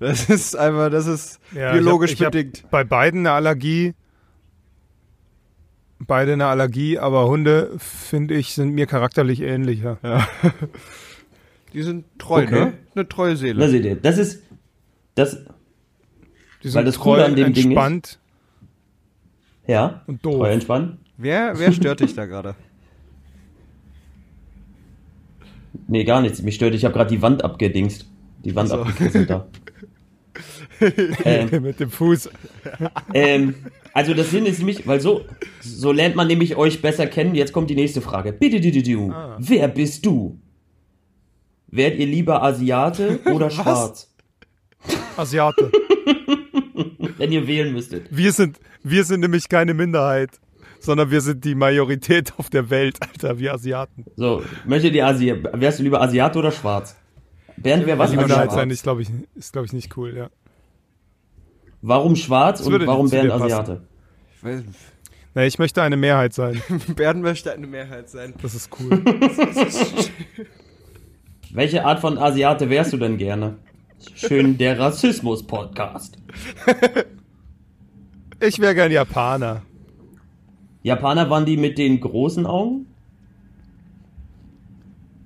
[0.00, 2.62] das ist einfach, das ist Ja, biologisch ich hab, ich bedingt.
[2.64, 3.94] hab bei beiden eine Allergie.
[6.04, 9.98] Beide eine Allergie, aber Hunde, finde ich, sind mir charakterlich ähnlicher.
[11.72, 12.64] Die sind treu, Okay.
[12.66, 12.72] ne?
[12.94, 13.68] Eine treue Seele.
[13.68, 14.42] seht ihr, das ist,
[15.14, 15.38] das,
[16.62, 18.18] Die sind Weil das treu, Coole an dem Ding ist- entspannt
[19.66, 20.34] ja, und doof.
[20.38, 20.98] treu entspannen.
[21.18, 22.56] Wer wer stört dich da gerade?
[25.88, 26.42] Nee, gar nichts.
[26.42, 28.06] Mich stört, ich habe gerade die Wand abgedingst.
[28.44, 28.82] Die Wand Ach so.
[28.82, 29.46] abgekritzelt da.
[31.24, 32.30] ähm, Mit dem Fuß.
[33.14, 33.54] ähm,
[33.92, 35.22] also das Sinn ist nämlich, weil so,
[35.60, 37.34] so lernt man nämlich euch besser kennen.
[37.34, 38.32] Jetzt kommt die nächste Frage.
[38.32, 38.58] Bitte.
[39.12, 39.36] Ah.
[39.38, 40.40] Wer bist du?
[41.68, 44.12] Wärt ihr lieber Asiate oder schwarz?
[45.16, 45.70] Asiate.
[47.18, 48.06] Wenn ihr wählen müsstet.
[48.10, 50.40] Wir sind, wir sind nämlich keine Minderheit,
[50.82, 54.04] sondern wir sind die Majorität auf der Welt, Alter, wir Asiaten.
[54.16, 56.96] So, möchtet ihr Asi wärst du lieber Asiate oder schwarz?
[57.56, 58.54] Bernd, wer was Die Minderheit schwarz?
[58.54, 60.30] sein ist, glaube ich, ist, glaube ich, nicht cool, ja.
[61.82, 63.30] Warum schwarz Das und warum Bernd.
[63.30, 63.82] Asiate?
[64.36, 64.62] Ich weiß,
[65.34, 66.60] Na, ich möchte eine Mehrheit sein.
[66.96, 68.34] Bernd möchte eine Mehrheit sein.
[68.42, 69.02] Das ist cool.
[71.52, 73.58] Welche Art von Asiate wärst du denn gerne?
[74.14, 76.16] Schön der Rassismus-Podcast.
[78.44, 79.62] Ich wäre gern Japaner.
[80.82, 82.86] Japaner waren die mit den großen Augen?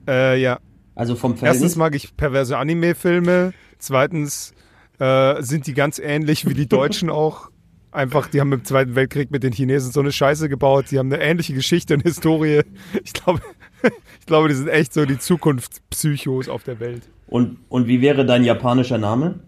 [0.07, 0.59] Äh, ja.
[0.95, 1.63] Also vom Verhältnis?
[1.63, 3.53] Erstens mag ich perverse Anime-Filme.
[3.79, 4.55] Zweitens
[4.99, 7.51] äh, sind die ganz ähnlich wie die Deutschen auch.
[7.93, 10.87] Einfach, die haben im Zweiten Weltkrieg mit den Chinesen so eine Scheiße gebaut.
[10.91, 12.63] Die haben eine ähnliche Geschichte und Historie.
[13.03, 13.41] Ich glaube,
[14.21, 17.09] ich glaube, die sind echt so die Zukunftspsychos auf der Welt.
[17.27, 19.41] Und, und wie wäre dein japanischer Name?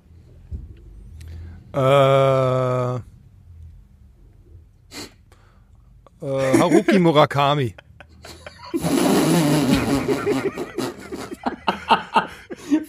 [1.73, 3.01] Äh,
[6.23, 7.75] äh, Haruki Murakami.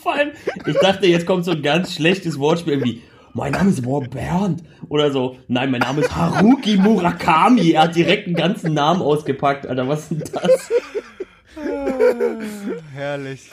[0.02, 0.32] Vor allem,
[0.66, 3.02] ich dachte, jetzt kommt so ein ganz schlechtes Wortspiel wie,
[3.34, 4.64] mein Name ist Boah Bernd.
[4.88, 7.72] Oder so, nein, mein Name ist Haruki Murakami.
[7.72, 9.68] Er hat direkt einen ganzen Namen ausgepackt.
[9.68, 10.70] Alter, was ist denn das?
[12.94, 13.50] Herrlich.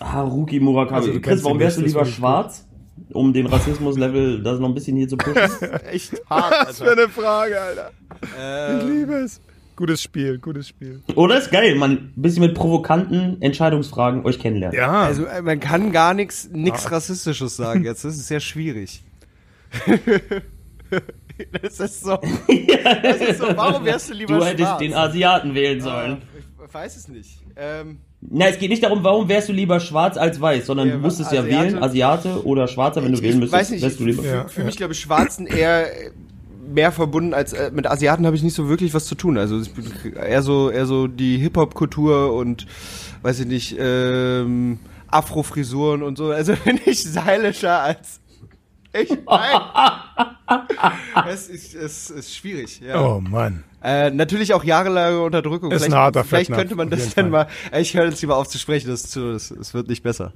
[0.00, 0.96] Haruki Murakami.
[0.96, 2.67] Also, du Chris, warum wärst du lieber schwarz?
[3.12, 5.40] Um den Rassismus-Level das noch ein bisschen hier zu pushen.
[5.90, 7.90] Echt hart, Was für eine Frage, Alter.
[8.22, 9.40] Ich Ähm, liebe es.
[9.76, 11.02] Gutes Spiel, gutes Spiel.
[11.14, 14.76] Oder ist geil, man ein bisschen mit provokanten Entscheidungsfragen euch kennenlernen.
[14.76, 18.04] Ja, also äh, man kann gar nichts nichts Rassistisches sagen jetzt.
[18.04, 19.04] Das ist sehr schwierig.
[21.62, 22.18] das ist so.
[23.02, 23.46] Das ist so.
[23.56, 24.78] Warum wärst du lieber Du hättest schwarz?
[24.80, 26.22] den Asiaten wählen sollen.
[26.58, 27.40] Ah, ich weiß es nicht.
[27.56, 30.94] Ähm, Na, es geht nicht darum, warum wärst du lieber schwarz als weiß, sondern Ja,
[30.94, 33.70] du musstest ja Asiate- wählen, Asiate oder Schwarzer, wenn du ich, wählen ich müsstest, weiß
[33.70, 34.22] nicht, wärst du ich, lieber.
[34.24, 34.66] für, Ja, für ja.
[34.66, 35.86] mich glaube ich Schwarzen eher
[36.74, 39.38] mehr verbunden als äh, mit Asiaten habe ich nicht so wirklich was zu tun.
[39.38, 39.86] Also ich bin
[40.16, 42.66] eher so eher so die Hip Hop Kultur und
[43.22, 46.30] weiß ich nicht ähm, Afro-Frisuren und so.
[46.32, 48.20] Also bin ich stylischer als
[49.00, 49.10] ich.
[49.26, 49.60] Nein.
[51.30, 52.80] es ist, es ist schwierig.
[52.80, 53.00] Ja.
[53.00, 53.64] Oh Mann.
[53.82, 55.70] Äh, natürlich auch jahrelange Unterdrückung.
[55.70, 57.46] Ist ein vielleicht harter vielleicht könnte man das dann mal.
[57.78, 58.88] Ich höre jetzt lieber auf zu sprechen.
[58.90, 60.32] Das, das, es wird nicht besser.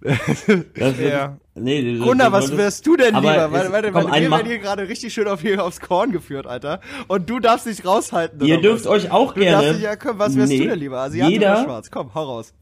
[0.00, 1.38] Das Ja.
[1.54, 3.52] Nee, das- Gunnar, das was wärst du denn lieber?
[3.52, 6.46] Warte, warte, komm, warte, wir werden hier gerade richtig schön auf, hier aufs Korn geführt,
[6.46, 6.80] Alter.
[7.08, 8.40] Und du darfst dich raushalten.
[8.44, 8.90] Ihr oder dürft was?
[9.04, 9.58] euch auch Du gerne.
[9.58, 10.98] darfst dich, ja, komm, was wärst Nee, du denn lieber?
[11.00, 11.90] Asiate jeder, schwarz?
[11.90, 12.52] Komm, hau raus.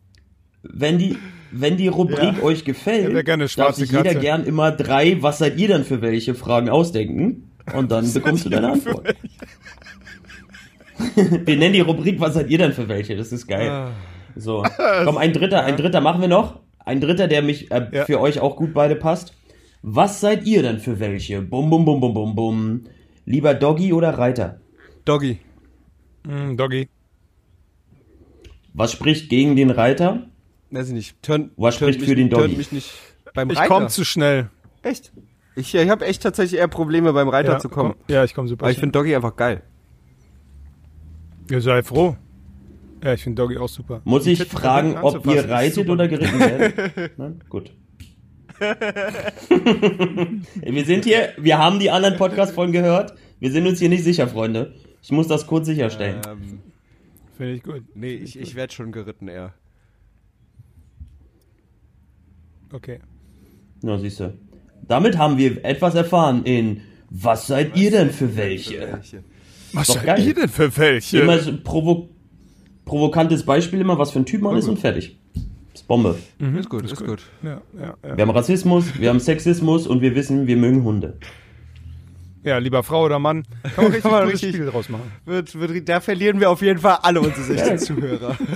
[0.63, 1.17] Wenn die,
[1.53, 5.57] wenn die Rubrik euch gefällt, hätte gerne darf sich jeder gern immer drei, was seid
[5.59, 9.15] ihr denn für welche Fragen ausdenken und dann bekommst du deine Antwort.
[11.47, 13.17] Wir nennen die Rubrik, was seid ihr denn für welche?
[13.17, 13.69] Das ist geil.
[13.69, 13.91] Ah.
[14.37, 14.65] So,
[15.05, 16.61] komm, ein dritter, ein dritter machen wir noch.
[16.79, 18.05] Ein dritter, der mich äh, Ja.
[18.05, 19.35] für euch auch gut beide passt.
[19.83, 21.41] Was seid ihr denn für welche?
[21.43, 22.85] Bum, bum, bum, bum, bum, bum.
[23.25, 24.61] Lieber Doggy oder Reiter?
[25.05, 25.39] Doggy.
[26.27, 26.89] Mm, Doggy.
[28.75, 30.27] Was spricht gegen den Reiter?
[30.71, 31.23] Weiß ich nicht.
[31.23, 32.57] Turn, Was spricht für den Doggy?
[32.57, 32.93] mich nicht
[33.35, 33.69] beim Ich Reiter.
[33.69, 34.51] komme zu schnell.
[34.83, 35.13] echt.
[35.57, 37.95] Ich, ich habe echt tatsächlich eher Probleme beim Reiter Ja, zu kommen.
[37.95, 39.63] komm- Ja, ich komme super Aber ich finde Doggy einfach geil.
[41.51, 42.17] Ja, sei froh.
[43.03, 44.03] Ja, ich finde Doggy auch super.
[44.05, 47.11] Muss ich Titten fragen, ob ihr reitet oder geritten werdet?
[47.19, 47.43] Nein?
[47.49, 47.75] Gut.
[48.61, 48.77] wir
[50.85, 53.15] sind hier, wir haben die anderen Podcast-Folgen gehört.
[53.41, 54.77] Wir sind uns hier nicht sicher, Freunde.
[55.03, 56.21] Ich muss das kurz sicherstellen.
[56.29, 56.61] Ähm,
[57.37, 57.83] Finde ich gut.
[57.95, 59.53] nee, ich, ich werde schon geritten eher.
[62.73, 63.01] Okay.
[63.83, 64.39] Na, siehst du.
[64.87, 69.01] Damit haben wir etwas erfahren in Was seid ihr denn für welche?
[69.73, 70.27] Was seid geil.
[70.27, 71.21] ihr denn für welche?
[71.21, 72.09] Immer so provo
[72.85, 75.17] provokantes Beispiel, immer was für ein Typ man ist und fertig.
[75.73, 76.17] Ist Bombe.
[76.59, 77.23] Ist gut, ist gut.
[77.43, 78.17] ja, ja, ja.
[78.17, 81.17] Wir haben Rassismus, wir haben Sexismus und wir wissen, wir mögen Hunde.
[82.43, 83.45] ja, lieber Frau oder Mann.
[83.77, 85.13] Kann man richtig Kann man Spiel draus machen.
[85.25, 88.37] Wird, wird, da verlieren wir auf jeden Fall alle unsere 16 Zuhörer.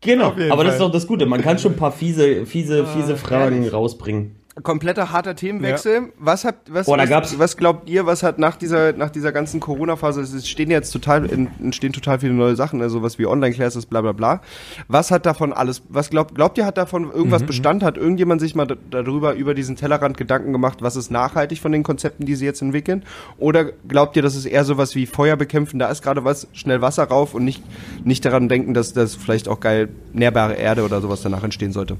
[0.00, 0.86] Genau, aber das ist Fall.
[0.86, 1.26] doch das Gute.
[1.26, 3.72] Man kann schon ein paar fiese, fiese, fiese Fragen herrlich.
[3.72, 4.36] rausbringen.
[4.62, 6.12] Kompletter harter Themenwechsel.
[6.18, 9.60] Was habt, was, Boah, was, was glaubt ihr, was hat nach dieser, nach dieser ganzen
[9.60, 14.00] Corona-Phase, es stehen jetzt total, entstehen total viele neue Sachen, also was wie Online-Classes, bla,
[14.00, 14.40] bla, bla.
[14.88, 17.82] Was hat davon alles, was glaubt, glaubt ihr, hat davon irgendwas Bestand?
[17.82, 21.72] Hat irgendjemand sich mal da- darüber, über diesen Tellerrand Gedanken gemacht, was ist nachhaltig von
[21.72, 23.04] den Konzepten, die sie jetzt entwickeln?
[23.38, 26.80] Oder glaubt ihr, das ist eher sowas wie Feuer bekämpfen, da ist gerade was, schnell
[26.80, 27.62] Wasser rauf und nicht,
[28.04, 31.96] nicht daran denken, dass das vielleicht auch geil nährbare Erde oder sowas danach entstehen sollte?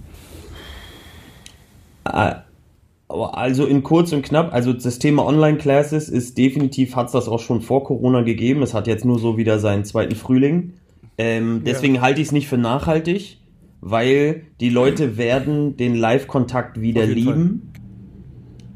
[2.04, 2.47] Ah, aber
[3.08, 7.40] Also in kurz und knapp, also das Thema Online-Classes ist definitiv, hat es das auch
[7.40, 8.62] schon vor Corona gegeben.
[8.62, 10.74] Es hat jetzt nur so wieder seinen zweiten Frühling.
[11.16, 13.38] Ähm, deswegen halte ich es nicht für nachhaltig,
[13.80, 17.12] weil die Leute werden den Live-Kontakt wieder Fall.
[17.12, 17.72] lieben.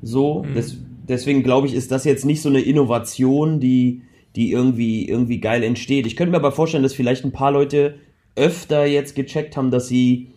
[0.00, 4.02] So, des, deswegen glaube ich, ist das jetzt nicht so eine Innovation, die,
[4.34, 6.06] die irgendwie, irgendwie geil entsteht.
[6.06, 7.96] Ich könnte mir aber vorstellen, dass vielleicht ein paar Leute
[8.34, 10.28] öfter jetzt gecheckt haben, dass sie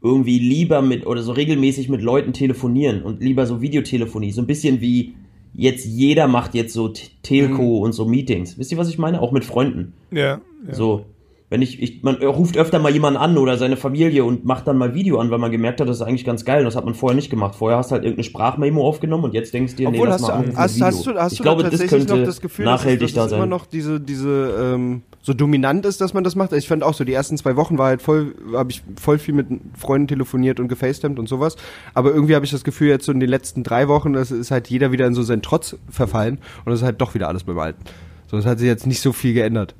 [0.00, 4.32] irgendwie lieber mit oder so regelmäßig mit Leuten telefonieren und lieber so Videotelefonie.
[4.32, 5.14] So ein bisschen wie
[5.54, 6.92] jetzt jeder macht jetzt so
[7.22, 8.58] Telco und so Meetings.
[8.58, 9.20] Wisst ihr, was ich meine?
[9.20, 9.94] Auch mit Freunden.
[10.10, 10.40] Ja.
[10.66, 10.74] ja.
[10.74, 11.04] So.
[11.50, 14.76] Wenn ich, ich, man ruft öfter mal jemanden an oder seine Familie und macht dann
[14.76, 16.62] mal Video an, weil man gemerkt hat, das ist eigentlich ganz geil.
[16.62, 17.54] Das hat man vorher nicht gemacht.
[17.54, 20.22] Vorher hast du halt irgendeine Sprachmemo aufgenommen und jetzt denkst du dir, nee, Obwohl, lass
[20.22, 20.86] hast, mal du, anrufen, hast, Video.
[20.86, 23.20] hast du, hast ich du glaube, da das könnte noch das Gefühl, nachhaltig dass, da
[23.20, 23.38] dass es sein.
[23.38, 26.52] immer noch diese, diese ähm, so dominant ist, dass man das macht.
[26.52, 29.34] Ich fand auch so, die ersten zwei Wochen war halt voll, habe ich voll viel
[29.34, 31.54] mit Freunden telefoniert und gefacetimed und sowas.
[31.94, 34.50] Aber irgendwie habe ich das Gefühl, jetzt so in den letzten drei Wochen, das ist
[34.50, 37.44] halt jeder wieder in so seinen Trotz verfallen und es ist halt doch wieder alles
[37.44, 37.84] beim Alten.
[38.26, 39.74] So, es hat sich jetzt nicht so viel geändert.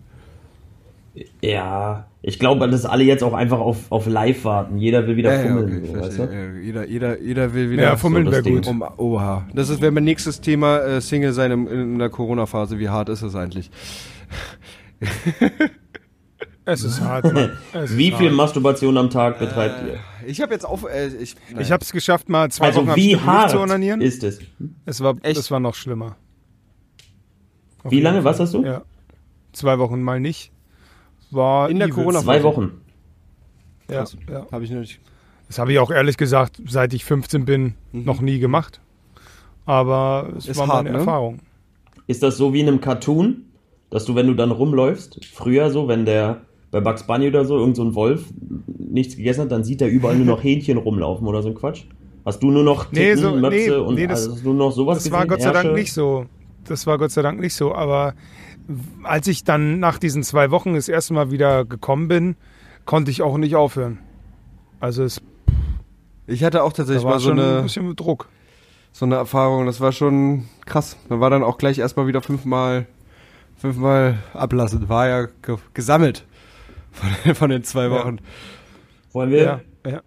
[1.43, 4.79] Ja, ich glaube, dass alle jetzt auch einfach auf, auf live warten.
[4.79, 5.85] Jeder will wieder fummeln.
[5.87, 6.29] so, weißt du?
[6.63, 8.67] Jeder, jeder, jeder will wieder Ja, fummeln so das wäre gut.
[8.67, 9.47] um, oha.
[9.55, 12.79] Das ist, wäre mein nächstes Thema, äh, Single sein im, in der Corona-Phase.
[12.79, 13.71] Wie hart ist es eigentlich?
[16.65, 17.25] Es ist hart.
[17.73, 18.37] Es Wie ist viel hart.
[18.37, 19.99] Masturbation am Tag betreibt ihr?
[20.29, 23.17] Ich habe jetzt auf, äh, ich, Ich habe es geschafft, mal zwei Also Wochen wie
[23.17, 24.03] hart zu onanieren.
[24.03, 24.41] ist es?
[24.85, 25.39] Es war, Echt?
[25.39, 26.17] das war noch schlimmer.
[27.85, 28.19] Auf Wie lange?
[28.19, 28.25] Fall.
[28.33, 28.65] Was hast du?
[28.65, 28.83] Ja.
[29.53, 30.53] Zwei Wochen mal nicht.
[31.31, 31.89] War In der.
[31.89, 32.83] Corona- Zwei Wochen.
[33.91, 34.17] Ja, Krass.
[34.31, 34.47] ja.
[34.53, 35.01] habe ich nicht.
[35.47, 38.83] Das habe ich auch ehrlich gesagt, seit ich 15 bin, noch nie gemacht.
[39.65, 40.51] Aber es Mhm.
[40.51, 40.99] Ist war hart, meine ne?
[40.99, 41.39] Erfahrung.
[42.07, 43.45] Ist das so wie in einem Cartoon,
[43.91, 47.57] dass du, wenn du dann rumläufst, früher so, wenn der bei Bugs Bunny oder so,
[47.59, 48.25] irgend so ein Wolf
[48.79, 51.85] nichts gegessen hat, dann sieht er überall nur noch Hähnchen rumlaufen oder so ein Quatsch?
[52.25, 54.71] Hast du nur noch Nee, Titten, so- Möpse nee, und nee, das- hast du noch
[54.73, 55.29] sowas Das war gesehen?
[55.31, 56.27] Gott sei Dank nicht so.
[56.65, 57.75] Das war Gott sei Dank nicht so.
[57.75, 58.13] Aber
[59.03, 62.37] als ich dann nach diesen zwei Wochen das erste Mal wieder gekommen bin,
[62.85, 63.99] konnte ich auch nicht aufhören.
[64.79, 65.23] Also es
[66.27, 68.29] Ich hatte auch da tatsächlich war mal so schon ein eine, bisschen Druck.
[68.93, 69.65] so eine Erfahrung.
[69.65, 70.99] Das war schon krass.
[71.09, 72.87] Da war dann auch gleich erstmal wieder fünfmal,
[73.59, 74.89] fünfmal ablassen.
[74.89, 76.25] War ja ge gesammelt
[76.93, 77.91] von, den- von den zwei Ja.
[77.91, 78.19] Wochen.
[79.13, 80.03] Wollen wir, Ja, ja.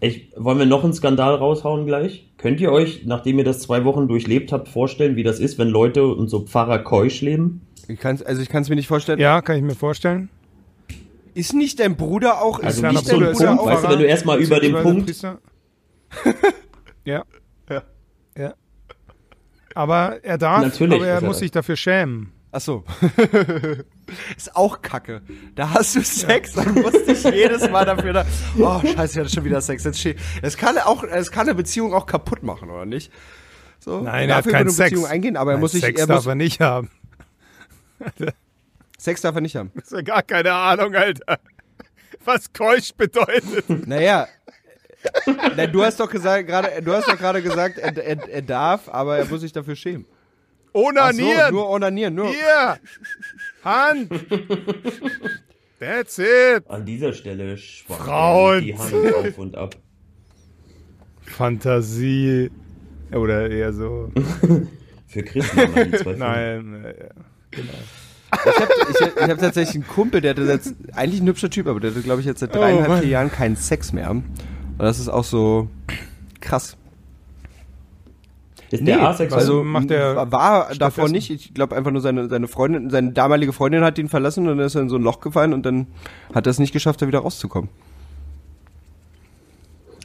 [0.00, 2.30] ich, wollen wir noch einen Skandal raushauen gleich?
[2.38, 5.68] Könnt ihr euch, nachdem ihr das zwei Wochen durchlebt habt, vorstellen, wie das ist, wenn
[5.68, 7.62] Leute und so Pfarrer keusch leben?
[7.88, 9.18] Ich kann's, also ich kann es mir nicht vorstellen.
[9.18, 10.28] ja, kann ich mir vorstellen.
[11.34, 12.60] Ist nicht dein Bruder auch?
[12.62, 13.66] Also ist nicht so ein Punkt, auch?
[13.66, 15.10] weißt du, wenn du erstmal über den Punkt-
[17.04, 17.24] ja.
[17.68, 17.82] Ja.
[18.38, 18.54] Ja.
[19.74, 21.38] Aber er darf, Natürlich aber er er muss das.
[21.40, 22.32] sich dafür schämen.
[22.52, 22.84] Ach so.
[24.36, 25.22] ist auch kacke.
[25.54, 28.26] Da hast du Sex, dann musst dich jedes Mal dafür da,
[28.58, 29.84] oh scheiße, ich hatte schon wieder Sex.
[29.84, 33.12] Jetzt steht, es kann auch, es kann eine Beziehung auch kaputt machen, oder nicht?
[33.78, 34.90] So, Nein, er hat dafür keinen würde eine Sex.
[34.90, 36.90] Beziehung eingehen, aber er Nein, muss sich, Sex er darf muss, er nicht haben.
[38.98, 39.72] Sex darf er nicht haben.
[39.74, 41.38] Das ist ja gar keine Ahnung, Alter.
[42.24, 43.68] Was keusch bedeutet.
[43.86, 44.26] Naja.
[45.56, 48.88] Na, du hast doch gesagt, gerade, du hast doch gerade gesagt, er, er, er darf,
[48.88, 50.06] aber er muss sich dafür schämen.
[50.76, 51.54] Ach so, Onanieren.
[51.54, 52.28] nur onanieren, nur.
[52.28, 52.78] Hier.
[53.64, 54.10] Hand.
[55.80, 56.64] That's it.
[56.68, 57.56] An dieser Stelle
[57.86, 58.62] Frauen.
[58.62, 59.76] die Hand auf und ab.
[61.22, 62.50] Fantasie.
[63.12, 64.10] Oder eher so.
[65.06, 66.12] Für Chris nochmal die zwei.
[66.14, 66.84] Nein.
[66.84, 67.08] äh,
[67.52, 71.66] Ich habe ich, ich hab tatsächlich einen Kumpel, der hatte jetzt, eigentlich ein hübscher Typ,
[71.68, 73.00] aber der hatte, glaube ich, jetzt seit dreieinhalb, Mann.
[73.00, 74.10] vier Jahren keinen Sex mehr.
[74.10, 74.24] Und
[74.78, 75.68] das ist auch so
[76.40, 76.76] krass.
[78.70, 79.40] Ist der asexuell?
[79.40, 81.30] also macht er war davor nicht.
[81.30, 84.66] Ich glaube einfach nur seine, seine Freundin, seine damalige Freundin hat ihn verlassen und dann
[84.66, 85.86] ist er in so ein Loch gefallen und dann
[86.34, 87.70] hat er es nicht geschafft, da wieder rauszukommen.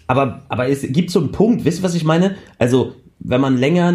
[0.07, 2.35] Aber, aber es gibt so einen Punkt, wisst ihr, was ich meine?
[2.59, 3.93] Also, wenn man länger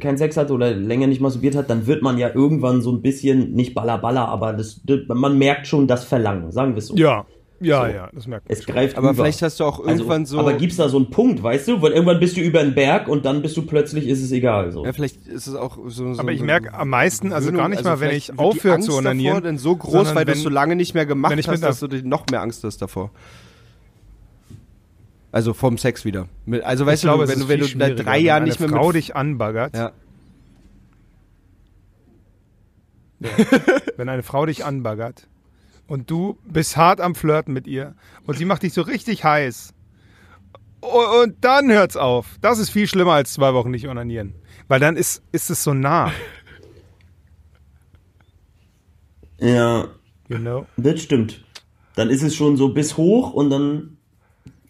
[0.00, 3.02] keinen Sex hat oder länger nicht masturbiert hat, dann wird man ja irgendwann so ein
[3.02, 6.94] bisschen, nicht baller baller, aber das, man merkt schon das Verlangen, sagen wir es so.
[6.96, 7.26] Ja.
[7.60, 7.92] Ja, So.
[7.92, 8.58] ja, das merkt man.
[8.58, 9.22] Es greift Aber über.
[9.22, 10.40] vielleicht hast du auch irgendwann also, so.
[10.40, 11.82] Aber gibt's da so einen Punkt, weißt du?
[11.82, 14.72] Weil irgendwann bist du über den Berg und dann bist du plötzlich, ist es egal.
[14.72, 14.84] So.
[14.84, 16.14] ja, vielleicht ist es auch so.
[16.14, 19.34] so Aber ich merke am meisten, also gar nicht mal, wenn ich aufhöre zu onanieren,
[19.36, 21.62] Davor denn so groß, weil du es so lange nicht mehr gemacht wenn ich hast,
[21.62, 23.10] dass du dir noch mehr Angst hast davor.
[25.32, 26.26] Also vom Sex wieder.
[26.62, 28.58] Also weißt ich glaube, du, wenn du, wenn du seit drei wenn Jahren eine nicht
[28.58, 29.92] mehr Frau mit dich anbaggert, ja.
[33.96, 35.28] wenn eine Frau dich anbaggert
[35.90, 37.94] und du bist hart am Flirten mit ihr
[38.26, 39.74] und sie macht dich so richtig heiß
[40.80, 42.36] und dann hört's auf.
[42.40, 44.32] Das ist viel schlimmer als zwei Wochen nicht onanieren,
[44.68, 46.12] weil dann ist ist es so nah,
[49.40, 49.88] Ja,
[50.28, 50.66] you know.
[50.76, 51.44] das stimmt.
[51.96, 53.96] Dann ist es schon so bis hoch und dann,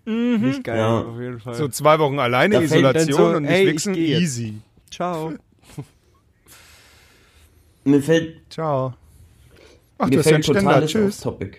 [0.06, 1.00] nicht geil, Ja.
[1.02, 1.54] auf jeden Fall.
[1.54, 4.54] So zwei Wochen alleine Da Isolation so, und nicht ey, ich wichsen, easy.
[4.90, 5.34] Ciao.
[7.84, 8.94] mir fällt, Ciao.
[10.00, 10.94] Ach, mir ja fällt totales.
[10.96, 11.58] Off-Topic.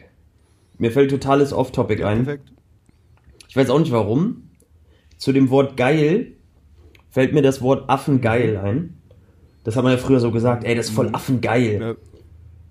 [0.78, 2.26] Mir fällt totales Off-Topic ein.
[2.26, 2.52] Perfekt.
[3.48, 4.50] Ich weiß auch nicht warum.
[5.18, 6.34] Zu dem Wort geil
[7.10, 8.98] fällt mir das Wort Affengeil ein.
[9.64, 11.80] Das hat man ja früher so gesagt, ey, das ist voll Affengeil.
[11.80, 11.96] Ja.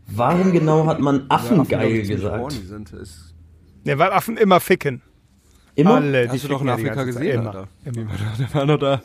[0.09, 2.53] Warum genau hat man Affengeil Affen, ich, ziemlich gesagt?
[2.53, 2.93] Sind.
[2.93, 3.35] Ist,
[3.85, 5.03] Ja, weil Affen immer ficken.
[5.77, 5.97] Immer?
[5.97, 7.69] Alle, die hast du doch in ja Afrika gesehen, Immer.
[7.85, 8.11] Immer.
[8.39, 9.03] Der war noch da.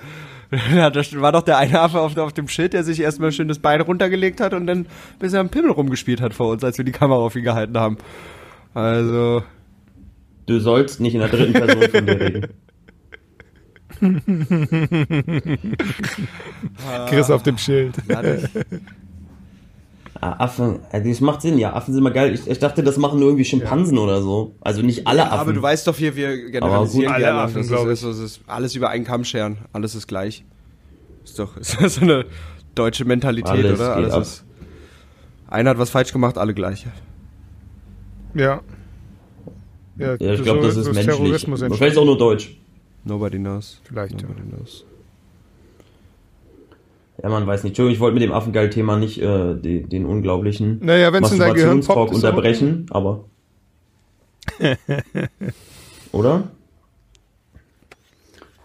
[0.75, 3.47] Ja, da war doch der eine Affe auf, auf dem Schild, der sich erstmal schön
[3.47, 4.85] das Bein runtergelegt hat und dann
[5.19, 7.77] bis er am Pimmel rumgespielt hat vor uns, als wir die Kamera auf ihn gehalten
[7.77, 7.97] haben.
[8.73, 9.43] Also,
[10.45, 12.47] Du sollst nicht in der dritten Person von dir reden.
[17.07, 17.95] Chris auf dem Schild.
[20.25, 21.73] Ah, Affen, äh, das macht Sinn, ja.
[21.73, 22.33] Affen sind mal geil.
[22.33, 24.55] Ich, ich dachte, das machen nur irgendwie Schimpansen oder so.
[24.61, 25.39] Also nicht alle Affen.
[25.39, 27.39] aber du weißt doch hier, wir generalisieren gut, alle gerne.
[27.41, 29.57] Affen, das, glaub ist, das ist alles über einen Kamm scheren.
[29.73, 30.43] Alles ist gleich.
[31.23, 32.25] Ist doch ist das so eine
[32.73, 33.95] deutsche Mentalität, Alles oder?
[33.95, 34.21] Alles ab.
[34.23, 34.45] ist.
[35.47, 36.87] Einer hat was falsch gemacht, alle gleich.
[38.33, 38.61] Ja.
[39.97, 41.31] Ja, ja, ich glaube, so- das ist menschlich.
[41.81, 42.57] Ist auch nur Deutsch.
[43.03, 43.79] Nobody knows.
[43.83, 44.27] Vielleicht, ja.
[44.27, 44.85] Nobody knows.
[47.21, 47.71] Ja, man weiß nicht.
[47.71, 53.25] Entschuldigung, ich wollte mit dem Affengeil-Thema nicht äh, den, den unglaublichen Naja, Masturbationstalk unterbrechen, aber.
[56.11, 56.49] Oder?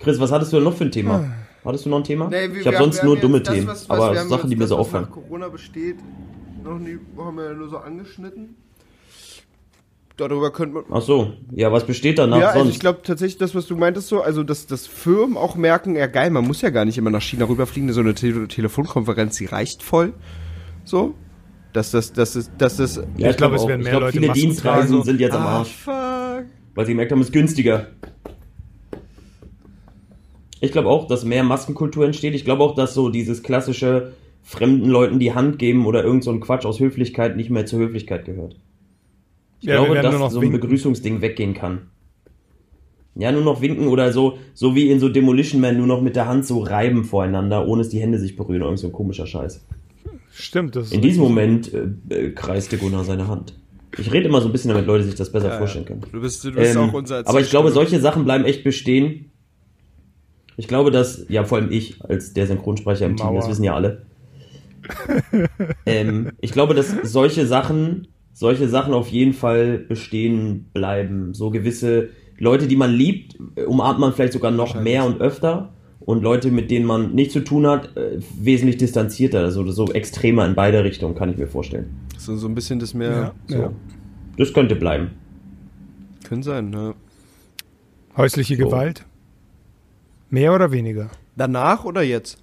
[0.00, 1.32] Chris, was hattest du denn noch für ein Thema?
[1.64, 2.30] Hattest du noch ein Thema?
[2.32, 5.10] ich habe sonst nur dumme Themen, aber Sachen, die mir so auffallen.
[5.10, 5.96] Corona besteht,
[6.64, 8.56] noch nie, haben wir ja nur so angeschnitten.
[10.20, 10.84] Darüber könnte man.
[10.90, 12.74] Ach so, ja, was besteht danach ja, also sonst?
[12.74, 16.08] ich glaube tatsächlich, das, was du meintest, so, also dass, dass Firmen auch merken, ja
[16.08, 19.46] geil, man muss ja gar nicht immer nach China rüberfliegen, so eine Te Telefonkonferenz, die
[19.46, 20.12] reicht voll.
[20.84, 21.14] So.
[21.72, 23.00] Dass das, dass das, dass das.
[23.16, 23.68] ja, ich glaube, es auch.
[23.68, 25.02] werden mehr glaub, Leute viele Masken Dienstreisen so.
[25.02, 26.44] sind jetzt am ah, Arsch, fuck.
[26.74, 27.86] weil sie gemerkt haben, es ist günstiger.
[30.60, 32.34] Ich glaube auch, dass mehr Maskenkultur entsteht.
[32.34, 34.12] Ich glaube auch, dass so dieses klassische
[34.42, 37.78] fremden Leuten die Hand geben oder irgend so ein Quatsch aus Höflichkeit nicht mehr zur
[37.78, 38.56] Höflichkeit gehört.
[39.60, 40.60] Ich Ja, glaube, dass so ein winken.
[40.60, 41.90] Begrüßungsding weggehen kann.
[43.16, 46.16] Ja, nur noch winken oder so, so wie in so Demolition Man, nur noch mit
[46.16, 48.62] der Hand so reiben voreinander, ohne dass die Hände sich berühren.
[48.62, 49.64] Irgend so ein komischer Scheiß.
[50.32, 53.54] Stimmt, das ist In diesem Moment äh, äh, kreiste Gunnar seine Hand.
[53.98, 56.02] Ich rede immer so ein bisschen, damit Leute sich das besser Ja, vorstellen können.
[56.12, 59.32] Du bist, du bist Ähm, auch unser aber ich glaube, solche Sachen bleiben echt bestehen.
[60.56, 63.40] Ich glaube, dass, ja, vor allem ich, als der Synchronsprecher im Team, Mauer.
[63.40, 64.06] das wissen ja alle.
[65.86, 68.08] ähm, ich glaube, dass solche Sachen,
[68.40, 71.34] solche Sachen auf jeden Fall bestehen bleiben.
[71.34, 75.74] So gewisse Leute, die man liebt, äh, umarmt man vielleicht sogar noch mehr und öfter.
[76.00, 80.46] und Leute, mit denen man nichts zu tun hat, äh, wesentlich distanzierter, also so extremer
[80.46, 81.94] in beide Richtungen, kann ich mir vorstellen.
[82.16, 83.10] So, so ein bisschen das mehr.
[83.10, 83.58] Ja, So.
[83.58, 83.70] ja.
[84.38, 85.10] Das könnte bleiben.
[86.24, 86.94] Können sein, ne?
[88.16, 88.64] Häusliche So.
[88.64, 89.04] Gewalt?
[90.30, 91.10] Mehr oder weniger?
[91.36, 92.38] Danach oder jetzt?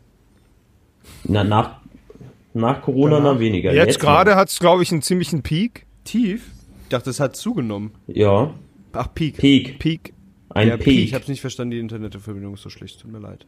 [1.23, 1.81] Na, nach,
[2.53, 3.31] nach Corona Danach.
[3.31, 3.73] dann weniger.
[3.73, 4.37] Jetzt, gerade noch.
[4.37, 5.86] hat es, glaube ich, einen ziemlichen Peak.
[6.07, 6.51] Tief?
[6.83, 7.91] Ich dachte, es hat zugenommen.
[8.07, 8.53] Ja,
[8.93, 9.37] Ach, Peak.
[9.37, 9.79] Peak.
[9.79, 10.13] Peak.
[10.49, 11.03] Ein ja, Peak.
[11.03, 12.99] Ich hab's nicht verstanden, die Internetverbindung ist so schlecht.
[13.01, 13.45] Tut mir leid.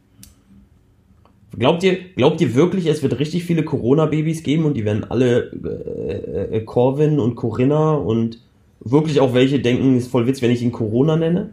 [1.58, 5.50] Glaubt ihr, glaubt ihr wirklich, es wird richtig viele Corona-Babys geben und die werden alle
[5.50, 8.40] äh, äh, Corvin und Corinna und
[8.80, 11.50] wirklich auch welche denken, ist voll Witz, wenn ich ihn Corona nenne?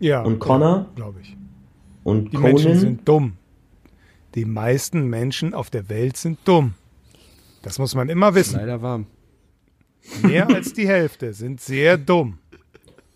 [0.00, 0.22] Ja.
[0.22, 0.86] Und Connor?
[0.96, 1.36] Glaube ich.
[2.02, 2.80] Und Die Menschen Conan?
[2.80, 3.32] sind dumm.
[4.34, 6.74] Die meisten Menschen auf der Welt sind dumm.
[7.62, 8.56] Das muss man immer wissen.
[8.56, 9.06] Leider warm.
[10.22, 12.38] Mehr als die Hälfte sind sehr dumm.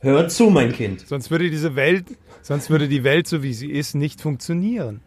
[0.01, 1.07] Hör zu, mein Kind.
[1.07, 2.07] Sonst würde diese Welt,
[2.43, 5.01] sonst würde die Welt, so wie sie ist, nicht funktionieren.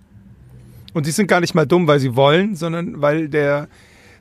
[0.93, 3.67] Und sie sind gar nicht mal dumm, weil sie wollen, sondern weil der,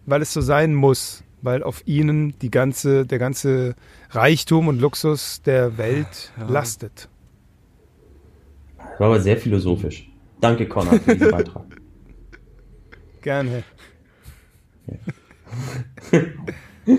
[0.07, 3.77] weil es so sein muss, weil auf ihnen die ganze, der ganze
[4.11, 7.09] Reichtum und Luxus der Welt lastet.
[8.79, 10.11] Das war aber sehr philosophisch.
[10.41, 11.65] Danke, Connor, für diesen Beitrag.
[13.23, 13.63] Gerne.
[16.13, 16.21] Ja,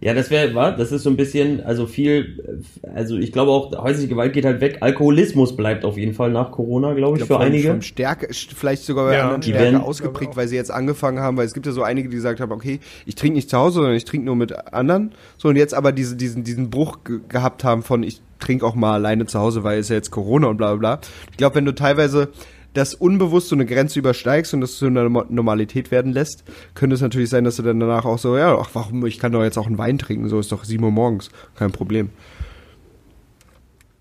[0.00, 2.60] das wäre, war, das ist so ein bisschen, also viel,
[2.94, 4.78] also ich glaube auch, häusliche Gewalt geht halt weg.
[4.80, 7.80] Alkoholismus bleibt auf jeden Fall nach Corona, glaube ich, Ich glaub, für einige.
[7.82, 11.36] Stärke, vielleicht sogar bei Ja, anderen die stärker werden- ausgeprägt, weil sie jetzt angefangen haben,
[11.36, 13.76] weil es gibt ja so einige, die gesagt haben, okay, ich trinke nicht zu Hause,
[13.76, 15.12] sondern ich trinke nur mit anderen.
[15.38, 18.74] So, und jetzt aber diese, diesen, diesen Bruch ge gehabt haben von, ich trinke auch
[18.74, 21.00] mal alleine zu Hause, weil es ja jetzt Corona und bla bla bla.
[21.30, 22.28] Ich glaube, wenn du teilweise
[22.76, 26.94] das unbewusst so eine Grenze übersteigst und das zu einer Norm- Normalität werden lässt, könnte
[26.94, 29.42] es natürlich sein, dass du dann danach auch so, ja, ach, warum, ich kann doch
[29.42, 32.10] jetzt auch einen Wein trinken, so ist doch 7 Uhr morgens, kein Problem.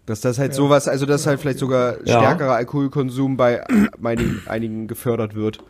[0.06, 2.20] Dass das halt sowas, also dass halt vielleicht sogar Ja.
[2.20, 3.64] stärkerer Alkoholkonsum bei
[4.04, 5.64] einigen, einigen gefördert wird.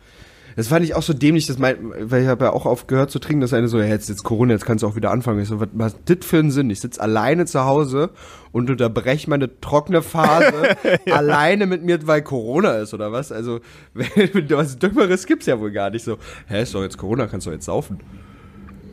[0.56, 3.18] Das fand ich auch so dämlich, das mein, weil ich habe ja auch aufgehört zu
[3.18, 5.40] trinken, dass eine so, ja, jetzt jetzt Corona, jetzt kannst du auch wieder anfangen.
[5.40, 6.70] Ich so, was, was das für einen Sinn?
[6.70, 8.08] Ich sitze alleine zu Hause
[8.52, 10.76] und unterbreche meine trockene Phase
[11.10, 13.32] alleine mit mir, weil Corona ist oder was?
[13.32, 13.60] Also,
[13.94, 16.16] was Dümmeres gibt's ja wohl gar nicht so.
[16.48, 18.00] Hä, ist doch jetzt Corona, kannst du jetzt saufen.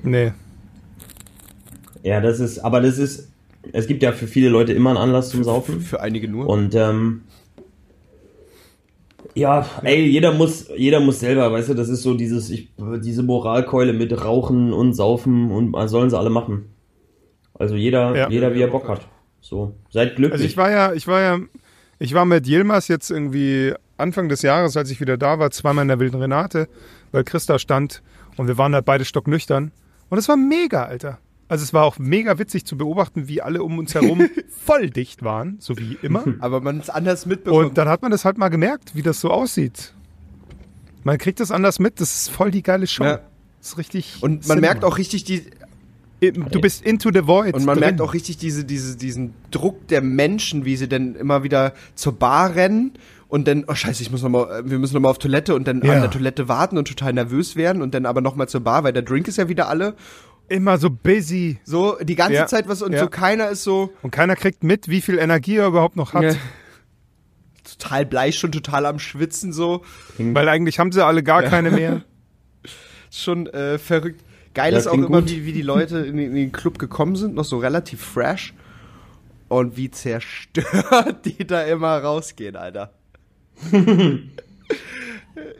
[0.04, 0.34] Nee.
[2.04, 3.30] Ja, das ist, aber das ist,
[3.72, 5.80] es gibt ja für viele Leute immer einen Anlass zum Saufen.
[5.80, 6.48] Für einige nur.
[6.48, 7.22] Und ähm,
[9.36, 12.72] ja, ey, jeder muss, jeder muss selber, weißt du, das ist so dieses, ich,
[13.02, 16.66] diese Moralkeule mit Rauchen und Saufen und äh, sollen sie alle machen.
[17.54, 18.30] Also jeder, Ja.
[18.30, 19.08] jeder wie er Bock hat.
[19.42, 20.34] So, seid glücklich.
[20.34, 21.40] Also ich war ja, ich war ja,
[22.00, 25.84] ich war mit Yilmaz jetzt irgendwie Anfang des Jahres, als ich wieder da war, zweimal
[25.84, 26.68] in der Wilden Renate,
[27.12, 28.02] weil Christa stand
[28.38, 29.72] und wir waren halt beide stocknüchtern.
[30.10, 31.20] Und es war mega, Alter.
[31.48, 34.28] Also es war auch mega witzig zu beobachten, wie alle um uns herum
[34.66, 36.24] voll dicht waren, so wie immer.
[36.40, 37.66] aber man es anders mitbekommt.
[37.70, 39.94] Und dann hat man das halt mal gemerkt, wie das so aussieht.
[41.04, 43.04] Man kriegt das anders mit, das ist voll die geile Show.
[43.04, 43.20] Ja.
[43.60, 44.18] Das ist richtig.
[44.22, 44.62] und man Cinema.
[44.62, 45.44] merkt auch richtig die,
[46.32, 47.54] Du bist into the void.
[47.54, 47.82] Und man drin.
[47.88, 52.14] merkt auch richtig diese, diese, diesen Druck der Menschen, wie sie dann immer wieder zur
[52.14, 52.94] Bar rennen
[53.28, 55.68] und dann, oh scheiße, ich muss noch mal, wir müssen noch mal auf Toilette und
[55.68, 55.96] dann Ja.
[55.96, 58.86] an der Toilette warten und total nervös werden und dann aber noch mal zur Bar,
[58.86, 59.96] weil der Drink ist ja wieder alle.
[60.50, 61.58] Immer so busy.
[61.64, 62.48] So die ganze Ja.
[62.48, 63.00] Zeit was und Ja.
[63.00, 66.24] so keiner ist so Und keiner kriegt mit, wie viel Energie er überhaupt noch hat.
[66.24, 66.34] Ja.
[67.64, 69.84] total bleich, schon total am Schwitzen so.
[70.18, 72.02] Weil eigentlich haben sie alle gar keine mehr.
[73.10, 74.22] Schon äh, verrückt.
[74.56, 75.30] Geil ist auch immer, gut.
[75.30, 78.54] wie, wie die Leute in, den- in den Club gekommen sind, noch so relativ fresh.
[79.50, 82.92] Und wie zerstört die da immer rausgehen, Alter.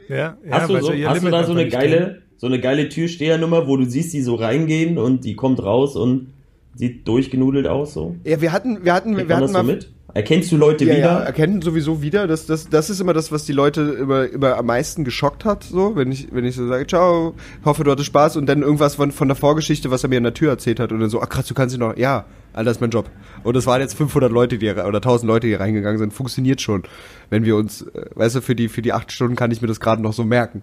[0.08, 3.66] Ja, ja, hast du, so, hast du da so eine geile, so eine geile Türstehernummer,
[3.66, 6.26] wo du siehst, die so reingehen und die kommt raus und
[6.74, 8.16] sieht durchgenudelt aus so?
[8.22, 9.90] Ja, wir hatten, wir hatten, Kriegt wir hatten das so mal mit?
[10.12, 11.06] Erkennst du Leute Ja, wieder?
[11.06, 12.26] ja, erkennen sowieso wieder.
[12.26, 15.64] Das, das, das ist immer das, was die Leute immer, immer am meisten geschockt hat.
[15.64, 17.32] So, wenn ich, wenn ich so sage, ciao,
[17.64, 20.24] hoffe du hattest Spaß und dann irgendwas von, von der Vorgeschichte, was er mir in
[20.24, 22.66] der Tür erzählt hat und dann so, ach krass, du kannst ihn noch, ja, Alter,
[22.66, 23.10] das ist mein Job.
[23.42, 26.12] Und es waren jetzt 500 Leute, die oder 1000 Leute, die reingegangen sind.
[26.12, 26.82] Funktioniert schon,
[27.30, 29.68] wenn wir uns, äh, weißt du, für die, für die acht Stunden kann ich mir
[29.68, 30.62] das gerade noch so merken,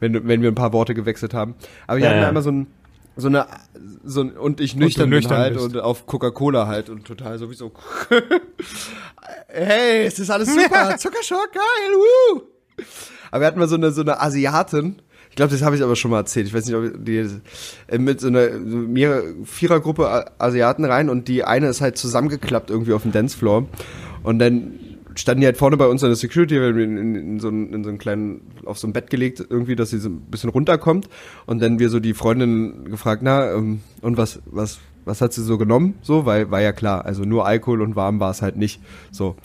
[0.00, 1.54] wenn, wenn wir ein paar Worte gewechselt haben.
[1.86, 2.28] Aber wir Ja, hatten ja.
[2.28, 2.66] einmal so ein,
[3.16, 3.46] so eine,
[4.04, 5.64] so ein, und ich nüchtern, nüchtern bin halt bist.
[5.66, 7.72] und auf Coca-Cola halt und total sowieso.
[9.48, 12.42] hey, es ist alles super, Zuckerschock, geil, woo!
[13.30, 14.96] Aber wir hatten mal so eine, so eine Asiatin,
[15.28, 17.18] ich glaube, das habe ich aber schon mal erzählt, ich weiß nicht, ob die,
[17.88, 18.48] äh, mit so einer
[19.44, 23.66] Vierergruppe Asiaten rein und die eine ist halt zusammengeklappt irgendwie auf dem Dancefloor
[24.24, 24.72] und dann
[25.14, 27.72] standen die halt vorne bei uns an der Security, wir in, in, in, so einen,
[27.72, 30.50] in so einen kleinen, auf so ein Bett gelegt, irgendwie, dass sie so ein bisschen
[30.50, 31.08] runterkommt.
[31.46, 35.42] Und dann wir so die Freundin gefragt, na, ähm, und was, was, was hat sie
[35.42, 35.98] so genommen?
[36.02, 38.80] So, weil war ja klar, also nur Alkohol und warm war es halt nicht.
[39.10, 39.36] So.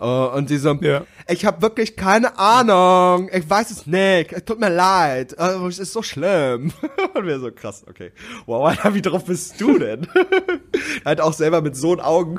[0.00, 1.04] Uh, und sie so, Ja.
[1.26, 5.80] ich habe wirklich keine Ahnung, ich weiß es nicht, es tut mir leid, uh, es
[5.80, 6.72] ist so schlimm.
[7.14, 8.12] und wir so, krass, okay.
[8.46, 10.06] Wow, Alter, wie drauf bist du denn?
[11.04, 12.38] halt auch selber mit so Augen.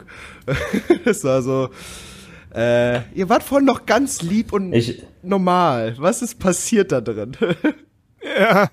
[1.03, 1.69] das war so,
[2.55, 5.95] äh, ihr wart vorhin noch ganz lieb und Ich- normal.
[5.97, 7.31] Was ist passiert da drin?
[8.23, 8.69] Ja,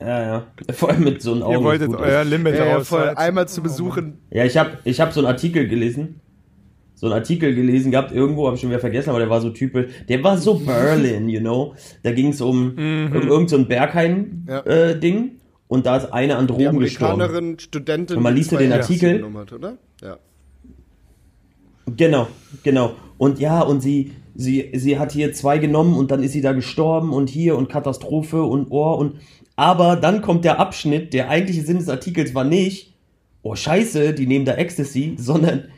[0.00, 0.46] Ja, ja.
[0.74, 1.52] Vor allem mit so einem Augen.
[1.54, 2.88] ihr wolltet gut euer Limit ja, aus.
[2.88, 4.18] voll einmal zu besuchen.
[4.30, 6.20] Ja, ich habe ich hab so einen Artikel gelesen.
[6.94, 9.50] So einen Artikel gelesen gehabt, irgendwo, habe ich schon wieder vergessen, aber der war so
[9.50, 9.92] typisch.
[10.08, 11.74] Der war so Berlin, you know.
[12.02, 13.68] Da ging es um, um irgend so ein Ja.
[13.68, 15.24] Berghain-Ding.
[15.26, 15.30] Äh,
[15.68, 17.58] und da ist eine an Drogen gestorben.
[17.58, 18.16] Studentin.
[18.16, 19.24] Und man liest so den Artikel.
[19.34, 19.76] Hat, oder?
[20.02, 20.16] Ja.
[21.94, 22.28] Genau,
[22.62, 22.94] genau.
[23.18, 26.52] Und ja, und sie, sie, sie hat hier zwei genommen und dann ist sie da
[26.52, 29.20] gestorben und hier und Katastrophe und oh und.
[29.58, 32.92] Aber dann kommt der Abschnitt, der eigentliche Sinn des Artikels war nicht,
[33.42, 35.68] oh Scheiße, die nehmen da Ecstasy, sondern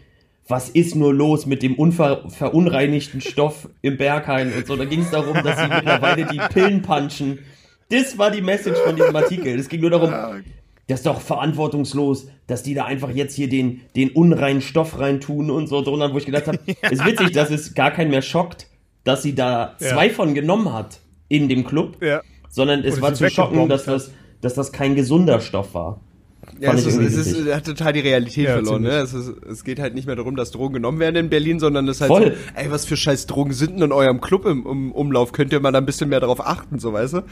[0.49, 4.77] was ist nur los mit dem unverunreinigten Stoff im Berghain und so.
[4.77, 7.41] Da ging es darum, dass sie mittlerweile die Pillen punchen.
[7.91, 9.59] Das war die Message von diesem Artikel.
[9.59, 10.11] Es ging nur darum,
[10.89, 15.51] das ist doch verantwortungslos, dass die da einfach jetzt hier den, den unreinen Stoff reintun
[15.51, 16.59] und so drunter, wo ich gedacht habe,
[16.91, 18.67] ist witzig, dass es gar keinen mehr schockt,
[19.05, 19.89] dass sie da Ja.
[19.89, 22.23] zwei von genommen hat in dem Club, Ja.
[22.49, 24.11] sondern es Oder war zu schocken, dass das,
[24.41, 26.01] dass das kein gesunder Stoff war.
[26.61, 28.83] Ja, es ist, es ist, hat total die Realität Ja, verloren.
[28.83, 28.91] Ne?
[28.91, 31.87] Es, ist, es geht halt nicht mehr darum, dass Drogen genommen werden in Berlin, sondern
[31.89, 32.25] es ist halt Voll.
[32.35, 35.33] so, ey, was für scheiß Drogen sind denn in eurem Club im, im Umlauf?
[35.33, 37.23] Könnt ihr mal da ein bisschen mehr darauf achten, so weißt du?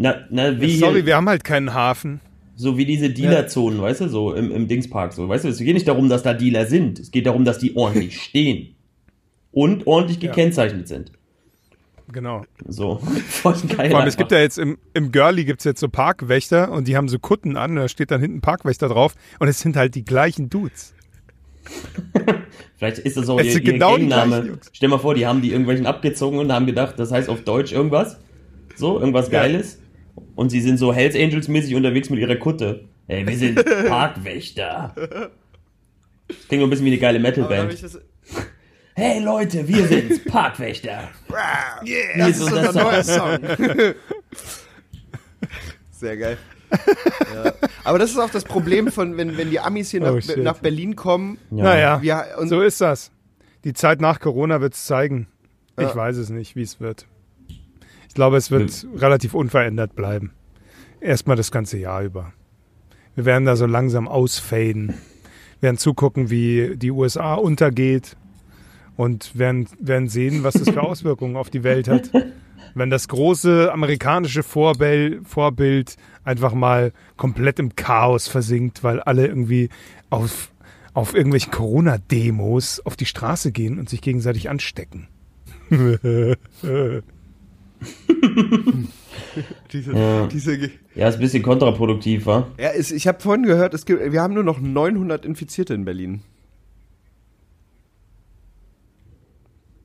[0.00, 2.20] Na, na, wie Sorry, hier, wir haben halt keinen Hafen.
[2.54, 5.74] so wie diese Dealerzonen, weißt du, so im, im Dingspark, so, weißt du, es geht
[5.74, 8.76] nicht darum, dass da Dealer sind, es geht darum, dass die ordentlich stehen
[9.50, 11.10] und ordentlich gekennzeichnet sind.
[12.12, 12.44] Genau.
[12.66, 13.90] So, voll geil.
[13.90, 16.96] Vor allem, es gibt ja jetzt im, im Girlie gibt's jetzt so Parkwächter und die
[16.96, 20.04] haben so Kutten an, da steht dann hinten Parkwächter drauf und es sind halt die
[20.04, 20.94] gleichen Dudes.
[22.76, 24.58] Vielleicht ist das auch Es ihr, ihr genau Gangname.
[24.72, 27.72] Stell mal vor, die haben die irgendwelchen abgezogen und haben gedacht, das heißt auf Deutsch
[27.72, 28.16] irgendwas.
[28.76, 29.42] So, irgendwas Ja.
[29.42, 29.80] Geiles.
[30.36, 32.84] Und sie sind so Hells Angels mäßig unterwegs mit ihrer Kutte.
[33.06, 34.94] Ey, wir sind Parkwächter.
[36.28, 37.74] Das klingt ein bisschen wie eine geile Metalband.
[38.94, 41.08] Hey Leute, wir sind Parkwächter.
[41.86, 43.38] yeah, das ist unser neuer Song.
[45.92, 46.38] Sehr geil.
[47.34, 47.52] ja.
[47.84, 50.36] Aber das ist auch das Problem von, wenn, wenn die Amis hier Oh, nach, shit.
[50.38, 51.38] nach Berlin kommen.
[51.50, 51.64] Ja.
[51.64, 53.10] Naja, Wir, und so ist das.
[53.64, 55.28] Die Zeit nach Corona wird's zeigen.
[55.76, 55.94] Ich Ja.
[55.96, 57.06] weiß es nicht, wie es wird.
[58.08, 60.32] Ich glaube, es wird relativ unverändert bleiben.
[61.00, 62.32] Erstmal das ganze Jahr über.
[63.14, 64.94] Wir werden da so langsam ausfaden.
[65.60, 68.16] werden zugucken, wie die USA untergeht
[68.96, 72.10] und werden, werden sehen, was das für Auswirkungen auf die Welt hat.
[72.74, 79.68] Wenn das große amerikanische Vorbild, Vorbild einfach mal komplett im Chaos versinkt, weil alle irgendwie
[80.10, 80.52] auf,
[80.94, 85.08] auf irgendwelchen Corona-Demos auf die Straße gehen und sich gegenseitig anstecken.
[89.72, 90.26] diese, Ja.
[90.26, 92.46] diese, Ja, ist ein bisschen kontraproduktiv, wa?
[92.58, 95.84] ja, ist, ich habe vorhin gehört, es gibt, wir haben nur noch 900 Infizierte in
[95.84, 96.22] Berlin.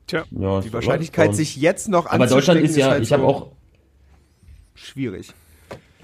[0.06, 3.28] Tja, Ja, Die Wahrscheinlichkeit, sich jetzt noch Aber Deutschland ist ja, halt ich habe so
[3.28, 3.52] auch,
[4.74, 5.32] schwierig.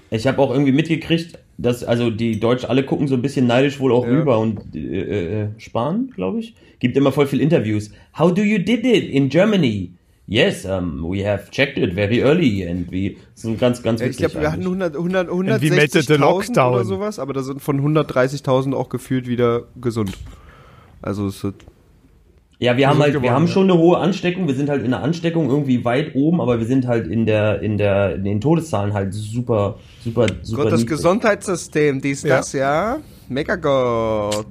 [0.09, 3.79] ich habe auch irgendwie mitgekriegt, dass also die Deutschen alle gucken so ein bisschen neidisch
[3.79, 4.11] wohl auch Ja.
[4.11, 7.91] rüber und äh, äh, Spahn, glaube ich, gibt immer voll viel Interviews.
[8.17, 9.93] How do you did it in Germany?
[10.27, 14.17] Yes, um, we have checked it very early and we so ganz ganz Ja, ich
[14.17, 14.95] glaube, wir hatten eigentlich.
[14.95, 16.73] 100, 100, Wie meldete 160.000 Lockdown?
[16.75, 20.17] oder sowas, aber da sind von 130.000 auch gefühlt wieder gesund.
[21.01, 21.55] Also es wird
[22.59, 23.51] Ja, wir haben halt, wir geworden, haben ja.
[23.51, 24.47] schon eine hohe Ansteckung.
[24.47, 27.61] Wir sind halt in der Ansteckung irgendwie weit oben, aber wir sind halt in der,
[27.61, 30.63] in der, in den Todeszahlen halt super, super, super.
[30.63, 30.97] Gott, das niedrig.
[30.97, 32.37] Gesundheitssystem, dies, Ja.
[32.37, 32.99] das, ja.
[33.27, 34.45] Mega Gott.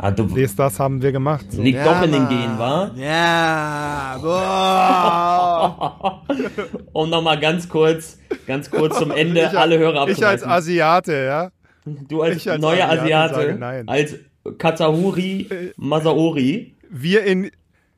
[0.00, 1.46] Ah, du, dies, das haben wir gemacht.
[1.50, 1.62] So.
[1.62, 2.28] liegt Ja, doch in den Mann.
[2.28, 2.90] Genen, wa?
[2.96, 6.22] Ja, boah.
[6.92, 10.42] Um nochmal ganz kurz, ganz kurz zum Ende Ich- alle Hörer Ich als.
[10.44, 11.50] Asiate, ja.
[12.08, 14.14] Du als, ich als neuer Asiate Asiate, als
[14.58, 16.74] Katahuri Masaori.
[16.90, 17.50] Wir in,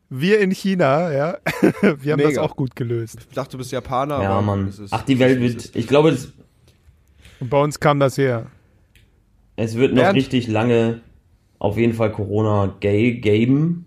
[0.09, 1.39] wir in China, ja.
[1.83, 2.43] Wir haben das Mega.
[2.43, 3.19] auch gut gelöst.
[3.29, 4.23] Ich dachte, du bist Japaner.
[4.23, 4.69] Ja, aber Mann.
[4.69, 6.33] es ist- Ach, die Welt wird, ich glaube, es,
[7.41, 8.47] Und bei uns kam das her.
[9.57, 10.17] Es wird noch Bernd?
[10.17, 11.01] richtig lange
[11.63, 13.87] auf jeden Fall Corona gay geben.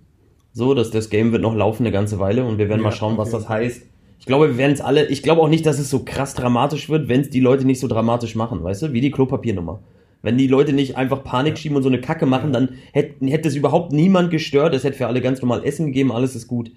[0.53, 2.91] So, dass das Game wird noch laufen eine ganze Weile und wir werden Ja, mal
[2.95, 3.37] schauen, was okay.
[3.37, 3.81] das heißt.
[4.17, 6.87] Ich glaube, wir werden es alle, ich glaube auch nicht, dass es so krass dramatisch
[6.87, 8.93] wird, wenn es die Leute nicht so dramatisch machen, weißt du?
[8.93, 9.81] Wie die Klopapiernummer.
[10.21, 13.49] Wenn die Leute nicht einfach Panik schieben und so eine Kacke machen, dann hätte, hätte
[13.49, 14.73] es überhaupt niemand gestört.
[14.73, 16.71] Es hätte für alle ganz normal Essen gegeben, alles ist gut.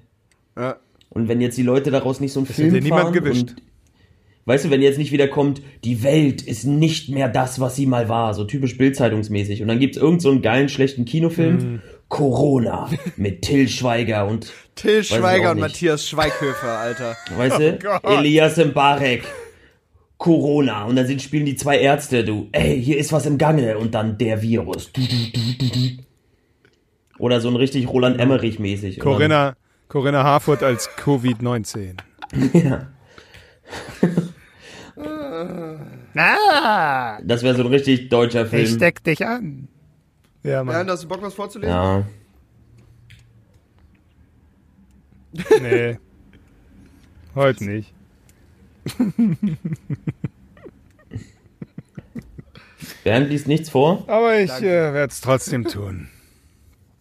[0.59, 0.78] Ja.
[1.11, 3.51] Und wenn jetzt die Leute daraus nicht so einen Film hätte niemand fahren gewischt.
[3.51, 3.62] und
[4.49, 7.84] Weißt du, wenn jetzt nicht wieder kommt, die Welt ist nicht mehr das, was sie
[7.84, 9.61] mal war, so typisch Bildzeitungsmäßig.
[9.61, 12.88] Und dann gibt's irgend so einen geilen, schlechten Kinofilm, Corona
[13.18, 15.61] mit Till Schweiger und, Till Schweiger und.
[15.61, 17.14] Matthias Schweighöfer, Alter.
[17.36, 18.03] weißt du, Gott.
[18.05, 19.24] Elias Mbarek.
[20.16, 23.76] Corona und dann sind, spielen die zwei Ärzte, du, ey, hier ist was im Gange
[23.76, 24.90] und dann der Virus.
[27.18, 28.99] Oder so ein richtig Roland Emmerich mäßig.
[28.99, 29.57] Corinna,
[29.88, 31.96] Corinna Harfurt als Covid-19.
[32.30, 32.88] Dann, ja,
[36.16, 38.66] Ah, das wäre so ein richtig deutscher ich Film.
[38.66, 39.68] steck dich an.
[40.43, 40.89] Ja, Ja, Mann.
[40.91, 41.74] hast du Bock, was vorzulesen?
[41.74, 42.05] Ja.
[45.61, 45.99] Nee.
[47.34, 47.93] Heute nicht.
[53.05, 54.05] Bernd liest nichts vor.
[54.09, 54.62] Aber ich äh,
[54.95, 56.09] werde es trotzdem tun.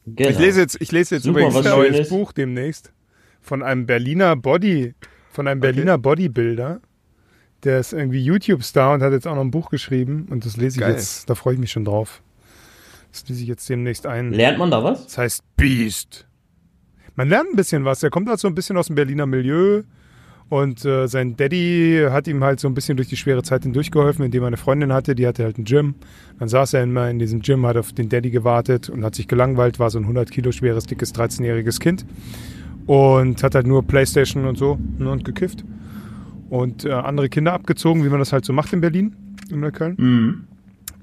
[0.06, 0.30] Genau.
[0.30, 2.10] Ich lese jetzt, ich lese jetzt Super, übrigens was ein neues Schönes.
[2.10, 2.94] Buch demnächst
[3.42, 4.94] von einem Berliner Body,
[5.32, 6.82] von einem Berliner Bodybuilder.
[7.64, 10.78] Der ist irgendwie YouTube-Star und hat jetzt auch noch ein Buch geschrieben und das lese
[10.78, 10.92] ich Geil.
[10.92, 12.22] jetzt, da freue ich mich schon drauf.
[13.12, 14.32] Das lese ich jetzt demnächst ein.
[14.32, 15.06] Lernt man da was?
[15.06, 16.28] Das heißt Beast.
[17.16, 18.00] Man lernt ein bisschen was.
[18.00, 19.84] Der kommt halt so ein bisschen aus dem Berliner Milieu.
[20.50, 24.24] Und äh, sein Daddy hat ihm halt so ein bisschen durch die schwere Zeit hindurchgeholfen,
[24.24, 25.96] indem er eine Freundin hatte, die hatte halt ein Gym.
[26.40, 29.28] Dann saß er immer in diesem Gym, hat auf den Daddy gewartet und hat sich
[29.28, 32.06] gelangweilt, war so ein 100 Kilo schweres, dickes, 13-jähriges Kind.
[32.86, 35.66] Und hat halt nur Playstation und so ne, und gekifft.
[36.50, 39.16] Und äh, andere Kinder abgezogen, wie man das halt so macht in Berlin,
[39.50, 39.96] in Neukölln.
[39.98, 40.48] Mhm.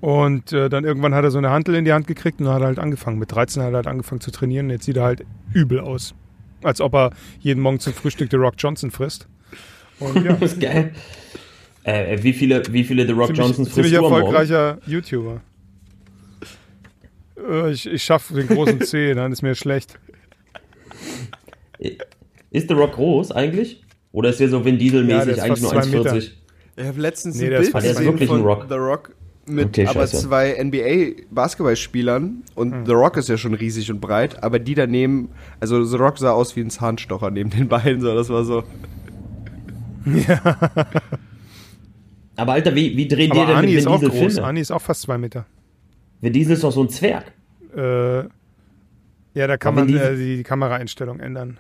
[0.00, 2.54] Und äh, dann irgendwann hat er so eine Hantel in die Hand gekriegt und dann
[2.54, 3.18] hat er halt angefangen.
[3.18, 4.68] Mit 13 hat er halt angefangen zu trainieren.
[4.70, 6.14] Jetzt sieht er halt übel aus.
[6.62, 9.28] Als ob er jeden Morgen zum Frühstück The Rock Johnson frisst.
[10.00, 10.92] Und ja, Das ist geil.
[11.84, 14.26] Äh, wie viele, wie viele The Rock ziemlich, Johnsons ziemlich frisst du am Morgen?
[14.26, 15.40] erfolgreicher YouTuber.
[17.48, 19.98] Äh, ich ich schaffe den großen C, dann ist mir schlecht.
[22.50, 23.82] Ist The Rock groß eigentlich?
[24.14, 26.12] Oder ist der so Vin Ja, Diesel-mäßig ist eigentlich nur fast zwei Meter.
[26.14, 26.30] 1,40?
[26.76, 28.66] Ich habe letztens Nee, ein Bild fast- Der ist gesehen wirklich von ein Rock.
[28.68, 29.14] The Rock
[29.46, 30.16] mit Okay, aber scheiße.
[30.28, 32.86] zwei NBA-Basketballspielern und Hm.
[32.86, 35.28] The Rock ist ja schon riesig und breit, aber die daneben,
[35.60, 38.62] also The Rock sah aus wie ein Zahnstocher neben den Beinen, so das war so.
[42.36, 44.32] Aber Alter, wie, wie dreht ihr Aber denn Ani mit ist Vin auch Diesel groß.
[44.34, 44.48] Filme?
[44.48, 45.46] Ani ist auch fast zwei Meter.
[46.20, 47.32] Vin Diesel ist doch so ein Zwerg.
[47.76, 48.18] Äh,
[49.36, 51.58] ja, da kann Aber man äh, die, die Kameraeinstellung ändern.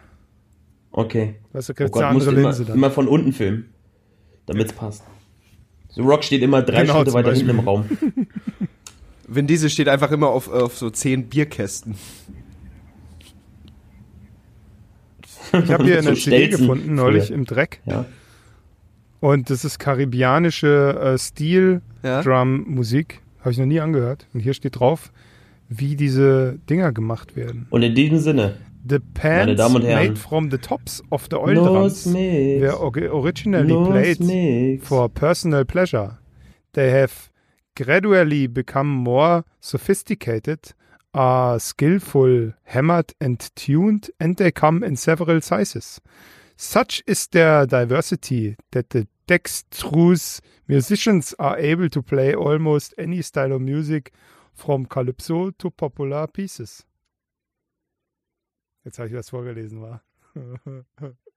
[0.96, 1.34] Okay.
[1.52, 2.76] Weißt du, Oh kriegst eine Gott, musst andere immer, Linse dann.
[2.76, 3.64] immer von unten filmen.
[4.46, 5.02] Damit's passt.
[5.94, 7.58] The Rock steht immer drei Genau, Schritte weiter hinten im.
[7.60, 7.84] Raum.
[9.28, 11.96] Vin Diesel steht einfach immer auf, auf so zehn Bierkästen.
[15.52, 17.36] Ich habe hier So eine CD Stelzen gefunden, neulich früher.
[17.36, 17.80] im Dreck.
[17.86, 18.06] Ja.
[19.20, 21.18] Und das ist karibianische äh, Ja.
[21.18, 23.20] Steel-Drum-Musik.
[23.40, 24.26] Habe ich noch nie angehört.
[24.34, 25.12] Und hier steht drauf,
[25.68, 27.66] wie diese Dinger gemacht werden.
[27.70, 30.08] Und in diesem Sinne, The pants Damen und Herren.
[30.08, 32.60] made from the tops of the oil drums Mix.
[32.60, 34.86] were originally Los played Mix.
[34.86, 36.18] for personal pleasure.
[36.74, 37.30] They have
[37.76, 40.74] gradually become more sophisticated,
[41.14, 46.00] are skillful, hammered and tuned, and they come in several sizes.
[46.56, 53.52] Such is their diversity that the dexterous musicians are able to play almost any style
[53.52, 54.12] of music
[54.52, 56.84] from calypso to popular pieces.
[58.84, 60.02] Jetzt habe ich das vorgelesen, war.